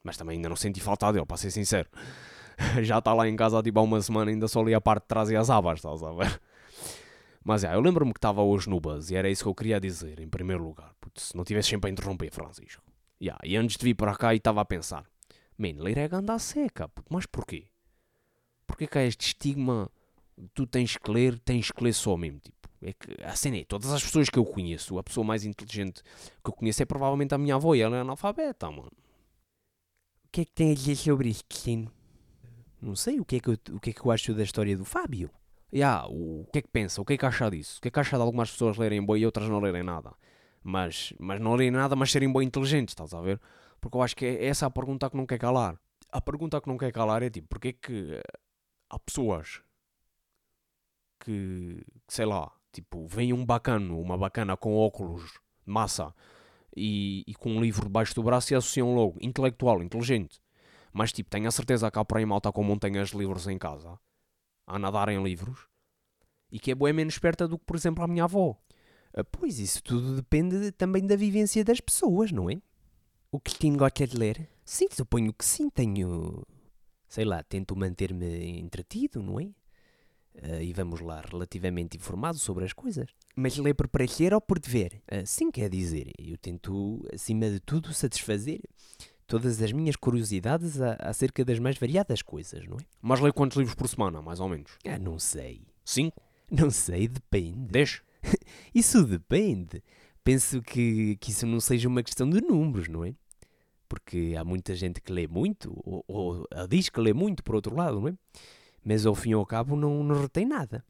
Mas 0.02 0.16
também 0.16 0.36
ainda 0.36 0.48
não 0.48 0.56
senti 0.56 0.80
falta 0.80 1.12
dele, 1.12 1.26
para 1.26 1.36
ser 1.36 1.50
sincero. 1.50 1.88
Já 2.82 2.98
está 2.98 3.12
lá 3.12 3.28
em 3.28 3.36
casa 3.36 3.62
tipo 3.62 3.78
há 3.78 3.82
uma 3.82 4.00
semana, 4.00 4.30
ainda 4.30 4.48
só 4.48 4.62
li 4.62 4.74
a 4.74 4.80
parte 4.80 5.02
de 5.02 5.08
trás 5.08 5.30
e 5.30 5.36
as 5.36 5.50
abas, 5.50 5.78
estás 5.78 6.02
a 6.02 6.12
ver? 6.12 6.40
Mas 7.44 7.62
é, 7.62 7.74
eu 7.74 7.80
lembro-me 7.80 8.12
que 8.12 8.18
estava 8.18 8.42
hoje 8.42 8.70
no 8.70 8.80
buzz 8.80 9.10
e 9.10 9.16
era 9.16 9.28
isso 9.28 9.42
que 9.44 9.48
eu 9.48 9.54
queria 9.54 9.78
dizer, 9.78 10.18
em 10.18 10.28
primeiro 10.28 10.64
lugar. 10.64 10.94
Porque 10.98 11.20
se 11.20 11.36
não 11.36 11.44
tivesse 11.44 11.68
sempre 11.68 11.90
a 11.90 11.92
interromper, 11.92 12.30
Francisco. 12.30 12.82
Yeah, 13.20 13.38
e 13.44 13.56
antes 13.56 13.76
de 13.76 13.84
vir 13.84 13.94
para 13.94 14.14
cá, 14.14 14.34
estava 14.34 14.62
a 14.62 14.64
pensar: 14.64 15.04
Man, 15.58 15.74
ler 15.76 15.98
é 15.98 16.08
ganda 16.08 16.38
seca, 16.38 16.90
mas 17.08 17.26
porquê? 17.26 17.66
Porquê 18.66 18.86
que 18.86 18.98
há 18.98 19.04
este 19.04 19.26
estigma? 19.26 19.90
Tu 20.52 20.66
tens 20.66 20.96
que 20.96 21.10
ler, 21.10 21.38
tens 21.38 21.70
que 21.70 21.84
ler 21.84 21.92
só 21.92 22.16
mesmo, 22.16 22.40
tipo. 22.40 22.68
É 22.82 22.92
que, 22.92 23.22
a 23.24 23.34
cena 23.34 23.58
é, 23.58 23.64
todas 23.64 23.90
as 23.92 24.02
pessoas 24.02 24.28
que 24.28 24.38
eu 24.38 24.44
conheço, 24.44 24.98
a 24.98 25.02
pessoa 25.02 25.24
mais 25.24 25.44
inteligente 25.44 26.02
que 26.02 26.50
eu 26.50 26.52
conheço 26.52 26.82
é 26.82 26.84
provavelmente 26.84 27.34
a 27.34 27.38
minha 27.38 27.54
avó 27.54 27.74
e 27.74 27.80
ela 27.80 27.96
é 27.96 28.00
analfabeta, 28.00 28.70
mano. 28.70 28.92
O 30.34 30.36
que 30.36 30.40
é 30.40 30.44
que 30.46 30.52
tem 30.52 30.72
a 30.72 30.74
dizer 30.74 30.96
sobre 30.96 31.28
isto, 31.28 31.44
Cristina? 31.48 31.92
Não 32.82 32.96
sei 32.96 33.20
o 33.20 33.24
que 33.24 33.36
é 33.36 33.38
que 33.38 33.50
eu, 33.50 33.56
o 33.70 33.78
que 33.78 33.90
é 33.90 33.92
que 33.92 34.04
eu 34.04 34.10
acho 34.10 34.34
da 34.34 34.42
história 34.42 34.76
do 34.76 34.84
Fábio. 34.84 35.30
Yeah, 35.72 36.08
o 36.08 36.44
que 36.52 36.58
é 36.58 36.62
que 36.62 36.66
pensa? 36.66 37.00
O 37.00 37.04
que 37.04 37.12
é 37.12 37.16
que 37.16 37.24
acha 37.24 37.48
disso? 37.48 37.78
O 37.78 37.80
que 37.80 37.86
é 37.86 37.90
que 37.92 38.00
acha 38.00 38.16
de 38.16 38.22
algumas 38.24 38.50
pessoas 38.50 38.76
lerem 38.76 39.00
boi 39.00 39.20
e 39.20 39.26
outras 39.26 39.48
não 39.48 39.60
lerem 39.60 39.84
nada? 39.84 40.12
Mas, 40.60 41.14
mas 41.20 41.40
não 41.40 41.54
lerem 41.54 41.70
nada, 41.70 41.94
mas 41.94 42.10
serem 42.10 42.32
bem 42.32 42.48
inteligentes, 42.48 42.94
estás 42.94 43.14
a 43.14 43.20
ver? 43.20 43.40
Porque 43.80 43.96
eu 43.96 44.02
acho 44.02 44.16
que 44.16 44.26
é 44.26 44.46
essa 44.46 44.66
a 44.66 44.70
pergunta 44.70 45.08
que 45.08 45.16
não 45.16 45.24
quer 45.24 45.38
calar. 45.38 45.78
A 46.10 46.20
pergunta 46.20 46.60
que 46.60 46.66
não 46.66 46.76
quer 46.76 46.90
calar 46.90 47.22
é 47.22 47.30
tipo, 47.30 47.46
porquê 47.46 47.72
que 47.72 48.14
eh, 48.14 48.22
há 48.90 48.98
pessoas 48.98 49.62
que, 51.20 51.80
sei 52.08 52.26
lá, 52.26 52.50
tipo, 52.72 53.06
vem 53.06 53.32
um 53.32 53.46
bacano, 53.46 54.00
uma 54.00 54.18
bacana 54.18 54.56
com 54.56 54.74
óculos 54.74 55.38
massa 55.64 56.12
e, 56.76 57.24
e 57.26 57.34
com 57.34 57.50
um 57.50 57.60
livro 57.60 57.84
debaixo 57.84 58.14
do 58.14 58.22
braço 58.22 58.52
e 58.52 58.56
associam 58.56 58.94
logo, 58.94 59.18
intelectual, 59.20 59.82
inteligente. 59.82 60.40
Mas 60.92 61.12
tipo, 61.12 61.30
tenho 61.30 61.48
a 61.48 61.50
certeza 61.50 61.90
que 61.90 61.98
há 61.98 62.04
por 62.04 62.18
aí 62.18 62.26
malta 62.26 62.52
com 62.52 62.62
montanhas 62.62 63.10
de 63.10 63.18
livros 63.18 63.46
em 63.48 63.58
casa, 63.58 63.98
a 64.66 64.78
nadar 64.78 65.08
em 65.08 65.22
livros, 65.22 65.66
e 66.50 66.58
que 66.58 66.70
é 66.70 66.74
boa 66.74 66.92
menos 66.92 67.14
esperta 67.14 67.48
do 67.48 67.58
que, 67.58 67.64
por 67.64 67.76
exemplo, 67.76 68.04
a 68.04 68.08
minha 68.08 68.24
avó. 68.24 68.56
Ah, 69.12 69.24
pois 69.24 69.58
isso 69.58 69.82
tudo 69.82 70.16
depende 70.16 70.72
também 70.72 71.06
da 71.06 71.16
vivência 71.16 71.64
das 71.64 71.80
pessoas, 71.80 72.32
não 72.32 72.50
é? 72.50 72.60
O 73.30 73.40
Cristina 73.40 73.76
gosta 73.76 74.06
de 74.06 74.16
ler? 74.16 74.48
Sim, 74.64 74.86
suponho 74.90 75.32
que 75.32 75.44
sim, 75.44 75.68
tenho. 75.68 76.44
Sei 77.08 77.24
lá, 77.24 77.42
tento 77.42 77.76
manter-me 77.76 78.58
entretido, 78.60 79.22
não 79.22 79.38
é? 79.40 79.44
Uh, 79.44 80.62
e 80.62 80.72
vamos 80.72 81.00
lá, 81.00 81.20
relativamente 81.20 81.96
informado 81.96 82.38
sobre 82.38 82.64
as 82.64 82.72
coisas. 82.72 83.08
Mas 83.36 83.56
lê 83.56 83.74
por 83.74 83.88
prazer 83.88 84.32
ou 84.32 84.40
por 84.40 84.58
dever? 84.58 85.02
Sim, 85.26 85.50
quer 85.50 85.68
dizer, 85.68 86.12
eu 86.18 86.38
tento, 86.38 87.04
acima 87.12 87.50
de 87.50 87.58
tudo, 87.58 87.92
satisfazer 87.92 88.60
todas 89.26 89.60
as 89.60 89.72
minhas 89.72 89.96
curiosidades 89.96 90.80
a, 90.80 90.94
acerca 91.00 91.44
das 91.44 91.58
mais 91.58 91.78
variadas 91.78 92.22
coisas, 92.22 92.66
não 92.66 92.76
é? 92.76 92.84
Mas 93.00 93.20
lê 93.20 93.32
quantos 93.32 93.56
livros 93.56 93.74
por 93.74 93.88
semana, 93.88 94.20
mais 94.22 94.40
ou 94.40 94.48
menos? 94.48 94.78
Ah, 94.86 94.98
não 94.98 95.18
sei. 95.18 95.66
Cinco? 95.84 96.22
Não 96.50 96.70
sei, 96.70 97.08
depende. 97.08 97.68
Dez? 97.70 98.02
isso 98.74 99.04
depende. 99.04 99.82
Penso 100.22 100.62
que, 100.62 101.16
que 101.16 101.30
isso 101.30 101.46
não 101.46 101.60
seja 101.60 101.88
uma 101.88 102.02
questão 102.02 102.28
de 102.28 102.40
números, 102.40 102.88
não 102.88 103.04
é? 103.04 103.14
Porque 103.88 104.34
há 104.38 104.44
muita 104.44 104.74
gente 104.74 105.00
que 105.00 105.12
lê 105.12 105.26
muito, 105.26 105.72
ou, 105.84 106.04
ou 106.08 106.46
diz 106.68 106.88
que 106.88 107.00
lê 107.00 107.12
muito, 107.12 107.44
por 107.44 107.54
outro 107.54 107.76
lado, 107.76 108.00
não 108.00 108.08
é? 108.08 108.14
Mas 108.84 109.06
ao 109.06 109.14
fim 109.14 109.30
e 109.30 109.34
ao 109.34 109.46
cabo 109.46 109.76
não, 109.76 110.02
não 110.02 110.22
retém 110.22 110.46
nada. 110.46 110.84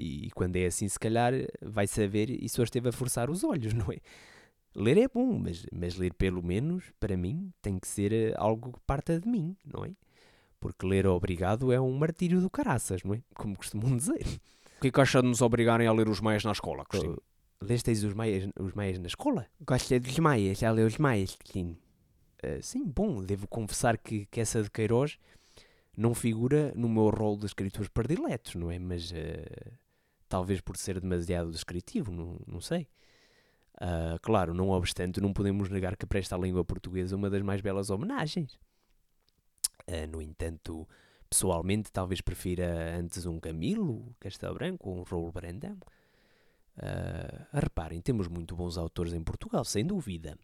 E 0.00 0.30
quando 0.30 0.56
é 0.56 0.66
assim, 0.66 0.88
se 0.88 0.98
calhar 0.98 1.32
vai 1.60 1.86
saber 1.86 2.30
e 2.30 2.48
só 2.48 2.62
esteve 2.62 2.88
a 2.88 2.92
forçar 2.92 3.28
os 3.28 3.44
olhos, 3.44 3.72
não 3.74 3.92
é? 3.92 3.98
Ler 4.74 4.96
é 4.98 5.08
bom, 5.08 5.38
mas, 5.38 5.66
mas 5.72 5.96
ler 5.96 6.14
pelo 6.14 6.42
menos, 6.42 6.84
para 6.98 7.16
mim, 7.16 7.52
tem 7.60 7.78
que 7.78 7.88
ser 7.88 8.12
eh, 8.12 8.34
algo 8.36 8.72
que 8.72 8.80
parta 8.86 9.18
de 9.18 9.28
mim, 9.28 9.56
não 9.66 9.84
é? 9.84 9.90
Porque 10.60 10.86
ler 10.86 11.06
obrigado 11.06 11.72
é 11.72 11.80
um 11.80 11.92
martírio 11.92 12.40
do 12.40 12.48
caraças, 12.48 13.02
não 13.02 13.14
é? 13.14 13.22
Como 13.34 13.56
costumam 13.56 13.94
dizer. 13.96 14.24
O 14.78 14.80
que 14.80 14.88
é 14.88 14.90
que 14.90 15.00
acha 15.00 15.20
de 15.20 15.28
nos 15.28 15.42
obrigarem 15.42 15.86
a 15.86 15.92
ler 15.92 16.08
os 16.08 16.20
maias 16.20 16.44
na 16.44 16.52
escola, 16.52 16.84
Cristina? 16.84 17.14
Uh, 17.14 17.22
lestes 17.60 18.04
os 18.04 18.14
maias, 18.14 18.48
os 18.58 18.72
maias 18.72 18.98
na 18.98 19.08
escola? 19.08 19.46
Gosta 19.66 19.98
dos 19.98 20.18
maias, 20.18 20.58
já 20.58 20.70
leu 20.70 20.86
os 20.86 20.98
maias, 20.98 21.34
Cristina? 21.34 21.76
Uh, 22.42 22.62
sim, 22.62 22.84
bom, 22.84 23.22
devo 23.24 23.48
confessar 23.48 23.98
que, 23.98 24.26
que 24.26 24.40
essa 24.40 24.62
de 24.62 24.70
Queiroz 24.70 25.18
não 25.96 26.14
figura 26.14 26.72
no 26.76 26.88
meu 26.88 27.10
rol 27.10 27.36
de 27.36 27.46
escritores 27.46 27.88
prediletos, 27.88 28.54
não 28.54 28.70
é? 28.70 28.78
Mas 28.78 29.10
uh, 29.10 29.14
talvez 30.30 30.60
por 30.60 30.76
ser 30.76 31.00
demasiado 31.00 31.50
descritivo, 31.50 32.12
não, 32.12 32.40
não 32.46 32.60
sei. 32.60 32.88
Uh, 33.74 34.18
claro, 34.22 34.54
não 34.54 34.68
obstante, 34.70 35.20
não 35.20 35.32
podemos 35.32 35.68
negar 35.68 35.96
que 35.96 36.06
presta 36.06 36.36
à 36.36 36.38
língua 36.38 36.64
portuguesa 36.64 37.16
uma 37.16 37.28
das 37.28 37.42
mais 37.42 37.60
belas 37.60 37.90
homenagens. 37.90 38.54
Uh, 39.88 40.06
no 40.10 40.22
entanto, 40.22 40.88
pessoalmente, 41.28 41.90
talvez 41.90 42.20
prefira 42.20 42.96
antes 42.96 43.26
um 43.26 43.40
Camilo 43.40 44.14
Castelo 44.20 44.54
Branco 44.54 44.88
ou 44.88 45.00
um 45.00 45.02
Raul 45.02 45.32
Brandão. 45.32 45.76
Uh, 46.76 47.46
reparem, 47.52 48.00
temos 48.00 48.28
muito 48.28 48.54
bons 48.54 48.78
autores 48.78 49.12
em 49.12 49.22
Portugal, 49.22 49.64
sem 49.64 49.84
dúvida. 49.84 50.38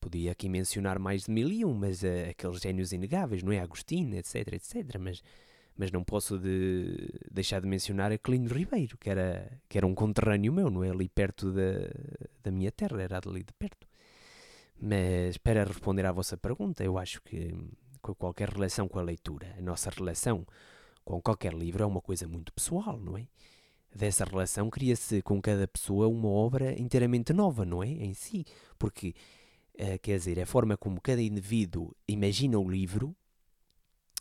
Podia 0.00 0.30
aqui 0.32 0.48
mencionar 0.48 1.00
mais 1.00 1.24
de 1.24 1.32
mil 1.32 1.48
e 1.50 1.64
um, 1.64 1.74
mas 1.74 2.02
aqueles 2.04 2.60
génios 2.60 2.92
inegáveis, 2.92 3.42
não 3.42 3.50
é? 3.52 3.58
Agostinho, 3.58 4.16
etc, 4.16 4.52
etc. 4.52 4.98
Mas, 5.00 5.22
mas 5.76 5.90
não 5.90 6.04
posso 6.04 6.38
de, 6.38 7.10
deixar 7.30 7.60
de 7.60 7.66
mencionar 7.66 8.12
a 8.12 8.18
Clino 8.18 8.48
Ribeiro, 8.48 8.96
que 8.98 9.10
era, 9.10 9.60
que 9.68 9.76
era 9.76 9.86
um 9.86 9.94
conterrâneo 9.94 10.52
meu, 10.52 10.70
não 10.70 10.84
é? 10.84 10.90
Ali 10.90 11.08
perto 11.08 11.52
da, 11.52 11.90
da 12.42 12.50
minha 12.50 12.70
terra, 12.70 13.02
era 13.02 13.20
ali 13.24 13.42
de 13.42 13.52
perto. 13.52 13.86
Mas 14.80 15.36
para 15.38 15.64
responder 15.64 16.06
à 16.06 16.12
vossa 16.12 16.36
pergunta, 16.36 16.84
eu 16.84 16.98
acho 16.98 17.20
que 17.22 17.54
qualquer 18.18 18.50
relação 18.50 18.86
com 18.86 18.98
a 18.98 19.02
leitura, 19.02 19.54
a 19.58 19.62
nossa 19.62 19.90
relação 19.90 20.46
com 21.04 21.20
qualquer 21.20 21.52
livro 21.52 21.82
é 21.82 21.86
uma 21.86 22.00
coisa 22.00 22.26
muito 22.28 22.52
pessoal, 22.52 22.98
não 22.98 23.16
é? 23.16 23.26
Dessa 23.94 24.24
relação 24.24 24.70
cria-se 24.70 25.22
com 25.22 25.40
cada 25.40 25.68
pessoa 25.68 26.08
uma 26.08 26.28
obra 26.28 26.78
inteiramente 26.80 27.32
nova, 27.32 27.64
não 27.64 27.82
é? 27.82 27.88
Em 27.88 28.14
si. 28.14 28.44
Porque 28.78 29.14
Uh, 29.74 29.98
quer 30.00 30.16
dizer, 30.18 30.38
a 30.38 30.46
forma 30.46 30.76
como 30.76 31.00
cada 31.00 31.20
indivíduo 31.20 31.92
imagina 32.06 32.56
o 32.56 32.70
livro 32.70 33.16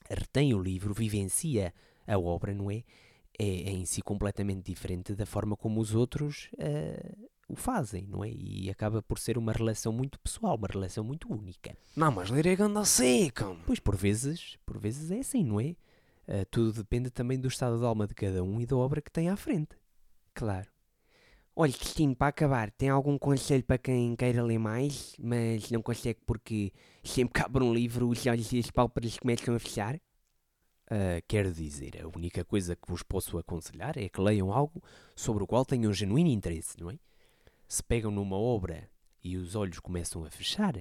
retém 0.09 0.53
o 0.53 0.61
livro, 0.61 0.93
vivencia 0.93 1.73
a 2.07 2.17
obra, 2.17 2.53
não 2.53 2.69
é? 2.69 2.83
É, 3.39 3.45
é 3.45 3.71
em 3.71 3.85
si 3.85 4.01
completamente 4.01 4.63
diferente 4.63 5.15
da 5.15 5.25
forma 5.25 5.57
como 5.57 5.81
os 5.81 5.95
outros 5.95 6.49
uh, 6.53 7.29
o 7.47 7.55
fazem, 7.55 8.05
não 8.07 8.23
é? 8.23 8.29
E 8.29 8.69
acaba 8.69 9.01
por 9.01 9.19
ser 9.19 9.37
uma 9.37 9.51
relação 9.51 9.91
muito 9.91 10.19
pessoal, 10.19 10.55
uma 10.55 10.67
relação 10.67 11.03
muito 11.03 11.31
única. 11.31 11.75
Não, 11.95 12.11
mas 12.11 12.29
ler 12.29 12.45
é 12.45 12.55
ganda 12.55 12.85
seca. 12.85 13.55
Pois, 13.65 13.79
por 13.79 13.95
vezes, 13.95 14.57
por 14.65 14.77
vezes 14.77 15.11
é 15.11 15.19
assim, 15.19 15.43
não 15.43 15.59
é? 15.59 15.75
Uh, 16.27 16.45
tudo 16.49 16.73
depende 16.73 17.09
também 17.09 17.39
do 17.39 17.47
estado 17.47 17.77
de 17.77 17.85
alma 17.85 18.07
de 18.07 18.13
cada 18.13 18.43
um 18.43 18.61
e 18.61 18.65
da 18.65 18.77
obra 18.77 19.01
que 19.01 19.11
tem 19.11 19.29
à 19.29 19.35
frente. 19.35 19.75
Claro. 20.33 20.72
Olha, 21.55 21.71
Cristina, 21.71 22.15
para 22.15 22.29
acabar, 22.29 22.71
tem 22.71 22.89
algum 22.89 23.15
conselho 23.15 23.63
para 23.63 23.77
quem 23.77 24.15
queira 24.15 24.41
ler 24.41 24.57
mais, 24.57 25.15
mas 25.19 25.69
não 25.69 25.83
consegue 25.83 26.19
porque 26.25 26.73
sempre 27.03 27.39
que 27.39 27.45
abre 27.45 27.63
um 27.63 27.71
livro 27.71 28.09
os 28.09 28.25
olhos 28.25 28.51
e 28.51 28.57
as 28.57 28.71
pálpebras 28.71 29.19
começam 29.19 29.53
a 29.53 29.59
fechar? 29.59 29.95
Uh, 29.95 31.21
quero 31.27 31.53
dizer, 31.53 32.01
a 32.01 32.07
única 32.07 32.43
coisa 32.43 32.75
que 32.75 32.89
vos 32.89 33.03
posso 33.03 33.37
aconselhar 33.37 33.99
é 33.99 34.09
que 34.09 34.19
leiam 34.19 34.51
algo 34.51 34.81
sobre 35.15 35.43
o 35.43 35.47
qual 35.47 35.63
tenham 35.63 35.93
genuíno 35.93 36.31
interesse, 36.31 36.75
não 36.79 36.89
é? 36.89 36.97
Se 37.67 37.83
pegam 37.83 38.09
numa 38.09 38.35
obra 38.35 38.89
e 39.23 39.37
os 39.37 39.53
olhos 39.55 39.79
começam 39.79 40.25
a 40.25 40.31
fechar, 40.31 40.73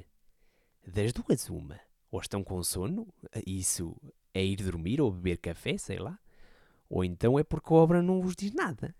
das 0.86 1.12
duas 1.12 1.50
uma, 1.50 1.78
ou 2.10 2.18
estão 2.18 2.42
com 2.42 2.62
sono, 2.62 3.06
isso 3.46 3.94
é 4.32 4.42
ir 4.42 4.56
dormir 4.56 5.02
ou 5.02 5.12
beber 5.12 5.36
café, 5.36 5.76
sei 5.76 5.98
lá, 5.98 6.18
ou 6.88 7.04
então 7.04 7.38
é 7.38 7.44
porque 7.44 7.74
a 7.74 7.76
obra 7.76 8.02
não 8.02 8.22
vos 8.22 8.34
diz 8.34 8.54
nada, 8.54 8.94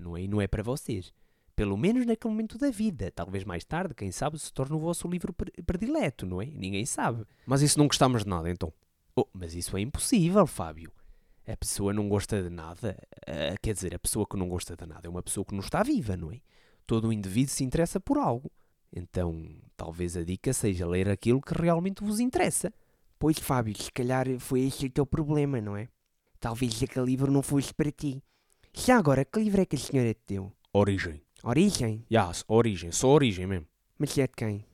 não 0.00 0.16
é, 0.16 0.26
não 0.26 0.40
é 0.40 0.46
para 0.46 0.62
vocês. 0.62 1.12
Pelo 1.54 1.76
menos 1.76 2.06
naquele 2.06 2.32
momento 2.32 2.56
da 2.56 2.70
vida. 2.70 3.10
Talvez 3.10 3.44
mais 3.44 3.64
tarde, 3.64 3.94
quem 3.94 4.12
sabe, 4.12 4.38
se 4.38 4.52
torne 4.52 4.76
o 4.76 4.78
vosso 4.78 5.08
livro 5.08 5.34
predileto, 5.66 6.24
não 6.24 6.40
é? 6.40 6.46
Ninguém 6.46 6.86
sabe. 6.86 7.24
Mas 7.44 7.62
isso 7.62 7.78
não 7.78 7.88
gostamos 7.88 8.22
de 8.22 8.28
nada, 8.28 8.48
então. 8.48 8.72
Oh, 9.16 9.26
mas 9.32 9.54
isso 9.54 9.76
é 9.76 9.80
impossível, 9.80 10.46
Fábio. 10.46 10.92
A 11.46 11.56
pessoa 11.56 11.92
não 11.92 12.08
gosta 12.08 12.42
de 12.42 12.50
nada. 12.50 12.96
Uh, 13.28 13.58
quer 13.60 13.74
dizer, 13.74 13.94
a 13.94 13.98
pessoa 13.98 14.26
que 14.26 14.36
não 14.36 14.48
gosta 14.48 14.76
de 14.76 14.86
nada 14.86 15.08
é 15.08 15.10
uma 15.10 15.22
pessoa 15.22 15.44
que 15.44 15.54
não 15.54 15.60
está 15.60 15.82
viva, 15.82 16.16
não 16.16 16.30
é? 16.30 16.40
Todo 16.86 17.08
o 17.08 17.12
indivíduo 17.12 17.52
se 17.52 17.64
interessa 17.64 17.98
por 17.98 18.18
algo. 18.18 18.52
Então, 18.92 19.56
talvez 19.76 20.16
a 20.16 20.22
dica 20.22 20.52
seja 20.52 20.86
ler 20.86 21.08
aquilo 21.08 21.40
que 21.40 21.60
realmente 21.60 22.04
vos 22.04 22.20
interessa. 22.20 22.72
Pois, 23.18 23.38
Fábio, 23.38 23.76
se 23.76 23.90
calhar 23.90 24.26
foi 24.38 24.60
esse 24.60 24.86
o 24.86 24.90
teu 24.90 25.04
problema, 25.04 25.60
não 25.60 25.76
é? 25.76 25.88
Talvez 26.38 26.80
aquele 26.82 27.06
livro 27.06 27.32
não 27.32 27.42
fosse 27.42 27.74
para 27.74 27.90
ti. 27.90 28.22
Agora, 28.86 29.24
que 29.24 29.40
livro 29.40 29.60
é 29.60 29.66
que 29.66 29.76
a 29.76 29.78
senhora 29.78 30.14
te 30.14 30.20
deu? 30.28 30.52
Origem. 30.72 31.20
Origem? 31.42 32.04
Yes, 32.10 32.44
Origem. 32.48 32.90
Só 32.90 33.08
Origem 33.08 33.46
mesmo. 33.46 33.66
Mas 33.98 34.16
é 34.16 34.26
de 34.26 34.32
quem? 34.34 34.64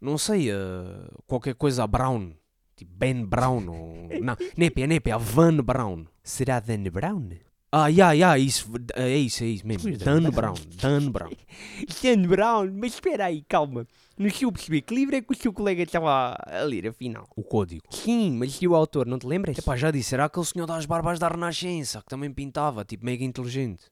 Não 0.00 0.18
sei, 0.18 0.50
uh, 0.50 1.22
qualquer 1.26 1.54
coisa 1.54 1.86
Brown. 1.86 2.32
Tipo 2.76 2.92
Ben 2.94 3.24
Brown 3.24 3.66
ou... 3.68 4.08
Não, 4.20 4.36
Népia, 4.56 4.86
Népia, 4.86 5.16
Van 5.16 5.56
Brown. 5.56 6.04
Será 6.22 6.60
Dan 6.60 6.82
Brown? 6.90 7.30
Ah, 7.72 7.90
já, 7.90 8.14
já, 8.14 8.38
isso, 8.38 8.70
é 8.94 9.16
isso, 9.16 9.42
é 9.42 9.46
isso 9.46 9.66
mesmo. 9.66 9.96
Dan 9.96 10.30
Brown, 10.30 10.54
Dan 10.80 11.10
Brown. 11.10 11.32
Dan 12.02 12.28
Brown, 12.28 12.70
mas 12.72 12.94
espera 12.94 13.26
aí, 13.26 13.42
calma. 13.48 13.86
Não 14.18 14.30
sei 14.30 14.50
perceber, 14.50 14.80
que 14.80 14.94
livro 14.94 15.14
é 15.14 15.20
que 15.20 15.48
o 15.48 15.52
colega 15.52 15.82
estava 15.82 16.36
a 16.40 16.62
ler, 16.62 16.88
afinal? 16.88 17.26
O 17.36 17.42
Código. 17.42 17.84
Sim, 17.90 18.32
mas 18.38 18.60
e 18.62 18.66
o 18.66 18.74
autor, 18.74 19.06
não 19.06 19.18
te 19.18 19.26
lembras? 19.26 19.58
Epá, 19.58 19.76
já 19.76 19.90
disse, 19.90 20.14
era 20.14 20.24
aquele 20.24 20.46
senhor 20.46 20.66
das 20.66 20.86
barbas 20.86 21.18
da 21.18 21.28
Renascença, 21.28 22.00
que 22.00 22.08
também 22.08 22.32
pintava, 22.32 22.82
tipo, 22.82 23.04
mega 23.04 23.22
inteligente. 23.22 23.84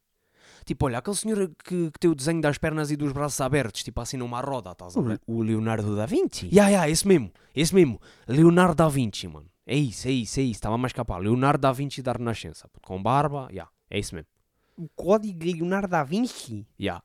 Tipo, 0.64 0.86
olha, 0.86 0.98
aquele 0.98 1.16
senhor 1.16 1.50
que, 1.62 1.90
que 1.90 1.98
tem 1.98 2.10
o 2.10 2.14
desenho 2.14 2.40
das 2.40 2.56
pernas 2.56 2.90
e 2.90 2.96
dos 2.96 3.12
braços 3.12 3.38
abertos, 3.42 3.82
tipo 3.82 4.00
assim 4.00 4.16
numa 4.16 4.40
roda, 4.40 4.70
estás 4.70 4.96
a 4.96 5.00
ver? 5.02 5.20
O, 5.26 5.36
o 5.36 5.42
Leonardo 5.42 5.94
da 5.94 6.06
Vinci? 6.06 6.46
Ya, 6.46 6.52
yeah, 6.52 6.70
ya, 6.70 6.76
yeah, 6.76 6.90
esse 6.90 7.06
mesmo, 7.06 7.30
esse 7.54 7.74
mesmo. 7.74 8.00
Leonardo 8.26 8.74
da 8.74 8.88
Vinci, 8.88 9.28
mano. 9.28 9.46
É 9.66 9.76
isso, 9.76 10.08
é 10.08 10.10
isso, 10.10 10.40
é 10.40 10.42
isso, 10.42 10.52
estava 10.52 10.78
mais 10.78 10.94
capaz. 10.94 11.22
Leonardo 11.22 11.60
da 11.60 11.72
Vinci 11.72 12.00
da 12.00 12.12
Renascença, 12.12 12.68
com 12.82 13.02
barba, 13.02 13.48
ya, 13.50 13.50
yeah, 13.50 13.70
é 13.90 13.98
isso 13.98 14.14
mesmo. 14.14 14.28
O 14.76 14.88
código 14.88 15.44
Leonardo 15.44 15.88
da 15.88 16.02
Vinci? 16.02 16.66
Ya. 16.78 16.94
Yeah. 16.94 17.04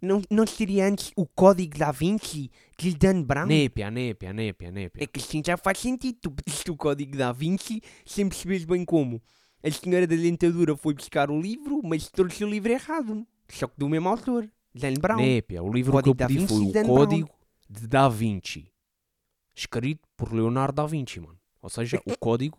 Não, 0.00 0.22
não 0.30 0.46
seria 0.46 0.86
antes 0.86 1.12
o 1.14 1.26
código 1.26 1.78
da 1.78 1.92
Vinci 1.92 2.50
de 2.78 2.94
Dan 2.94 3.22
Brown? 3.22 3.46
Népia, 3.46 3.90
népia, 3.90 4.32
népia, 4.32 4.70
népia. 4.70 5.04
É 5.04 5.06
que 5.06 5.20
assim 5.20 5.42
já 5.44 5.56
faz 5.56 5.78
sentido. 5.78 6.18
Tu 6.22 6.30
pediste 6.30 6.70
o 6.70 6.76
código 6.76 7.16
da 7.16 7.32
Vinci 7.32 7.82
sem 8.06 8.28
perceberes 8.28 8.64
bem 8.64 8.84
como. 8.84 9.20
A 9.62 9.70
senhora 9.70 10.06
da 10.06 10.16
dentadura 10.16 10.74
foi 10.74 10.94
buscar 10.94 11.30
o 11.30 11.38
livro, 11.38 11.82
mas 11.84 12.08
trouxe 12.08 12.42
o 12.44 12.48
livro 12.48 12.72
errado. 12.72 13.26
Só 13.50 13.66
que 13.66 13.74
do 13.76 13.88
mesmo 13.88 14.08
autor, 14.08 14.48
Dan 14.74 14.94
Brown. 14.94 15.18
Népia, 15.20 15.62
o 15.62 15.70
livro 15.70 15.92
código 15.92 16.16
que 16.16 16.22
eu 16.22 16.26
pedi 16.26 16.46
foi 16.46 16.82
o 16.82 16.86
Código 16.86 17.26
Brown. 17.26 17.38
de 17.68 17.86
Da 17.86 18.08
Vinci. 18.08 18.72
Escrito 19.54 20.08
por 20.16 20.32
Leonardo 20.32 20.76
da 20.76 20.86
Vinci, 20.86 21.20
mano. 21.20 21.38
Ou 21.60 21.68
seja, 21.68 22.00
o 22.06 22.16
Código 22.16 22.58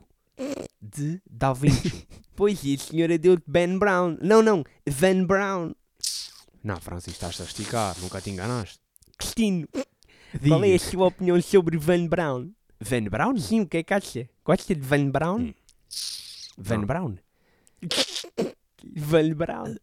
de 0.79 1.21
Da 1.29 1.53
Vinci. 1.53 2.07
pois, 2.35 2.63
e 2.63 2.75
a 2.75 2.77
senhora 2.77 3.17
deu 3.17 3.37
Ben 3.47 3.79
Brown. 3.79 4.17
Não, 4.21 4.41
não, 4.43 4.63
Van 4.85 5.25
Brown. 5.25 5.73
Não, 6.63 6.79
Francis, 6.79 7.13
estás 7.13 7.41
a 7.41 7.43
esticar, 7.43 7.97
nunca 7.99 8.21
te 8.21 8.29
enganaste. 8.29 8.79
Cristino, 9.17 9.67
qual 10.47 10.63
é 10.63 10.75
a 10.75 10.79
sua 10.79 11.07
opinião 11.07 11.41
sobre 11.41 11.77
Van 11.77 12.07
Brown? 12.07 12.51
Van 12.79 13.03
Brown? 13.03 13.37
Sim, 13.37 13.61
o 13.61 13.67
que 13.67 13.77
é 13.77 13.83
que 13.83 13.93
acha? 13.93 14.29
Gosta 14.45 14.75
de 14.75 14.81
Van 14.81 15.09
Brown? 15.09 15.41
Hum. 15.41 15.53
Van 16.57 16.85
Brown? 16.85 17.17
Van 18.95 19.33
Brown. 19.33 19.77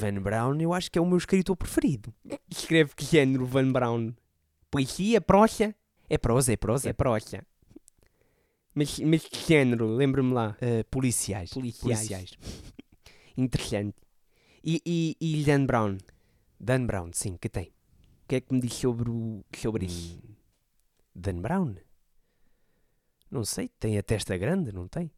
Van 0.00 0.20
Brown 0.22 0.60
eu 0.60 0.72
acho 0.72 0.90
que 0.90 0.98
é 0.98 1.02
o 1.02 1.06
meu 1.06 1.18
escritor 1.18 1.56
preferido. 1.56 2.14
Escreve 2.50 2.94
que 2.94 3.04
género, 3.04 3.44
Van 3.44 3.70
Brown? 3.70 4.14
Poesia, 4.70 5.20
prosa? 5.20 5.74
É 6.08 6.16
prosa, 6.16 6.52
é 6.52 6.56
prosa. 6.56 6.88
É 6.88 6.92
prosa. 6.92 7.46
Mas, 8.74 8.98
mas 9.00 9.22
que 9.24 9.46
género? 9.46 9.86
Lembra-me 9.86 10.32
lá. 10.32 10.56
Uh, 10.62 10.84
policiais. 10.90 11.50
Policiais. 11.50 11.98
policiais. 11.98 12.30
Interessante. 13.36 13.96
E, 14.64 14.80
e, 14.86 15.16
e 15.20 15.44
Dan 15.44 15.66
Brown? 15.66 15.98
Dan 16.64 16.86
Brown, 16.86 17.10
sim, 17.12 17.36
que 17.36 17.48
tem. 17.48 17.74
O 18.22 18.28
que 18.28 18.36
é 18.36 18.40
que 18.40 18.54
me 18.54 18.60
diz 18.60 18.74
sobre, 18.74 19.10
o, 19.10 19.44
sobre 19.52 19.86
isso? 19.86 20.22
Dan 21.12 21.40
Brown? 21.40 21.74
Não 23.28 23.44
sei, 23.44 23.68
tem 23.80 23.98
a 23.98 24.02
testa 24.02 24.36
grande, 24.36 24.70
não 24.70 24.86
tem? 24.86 25.10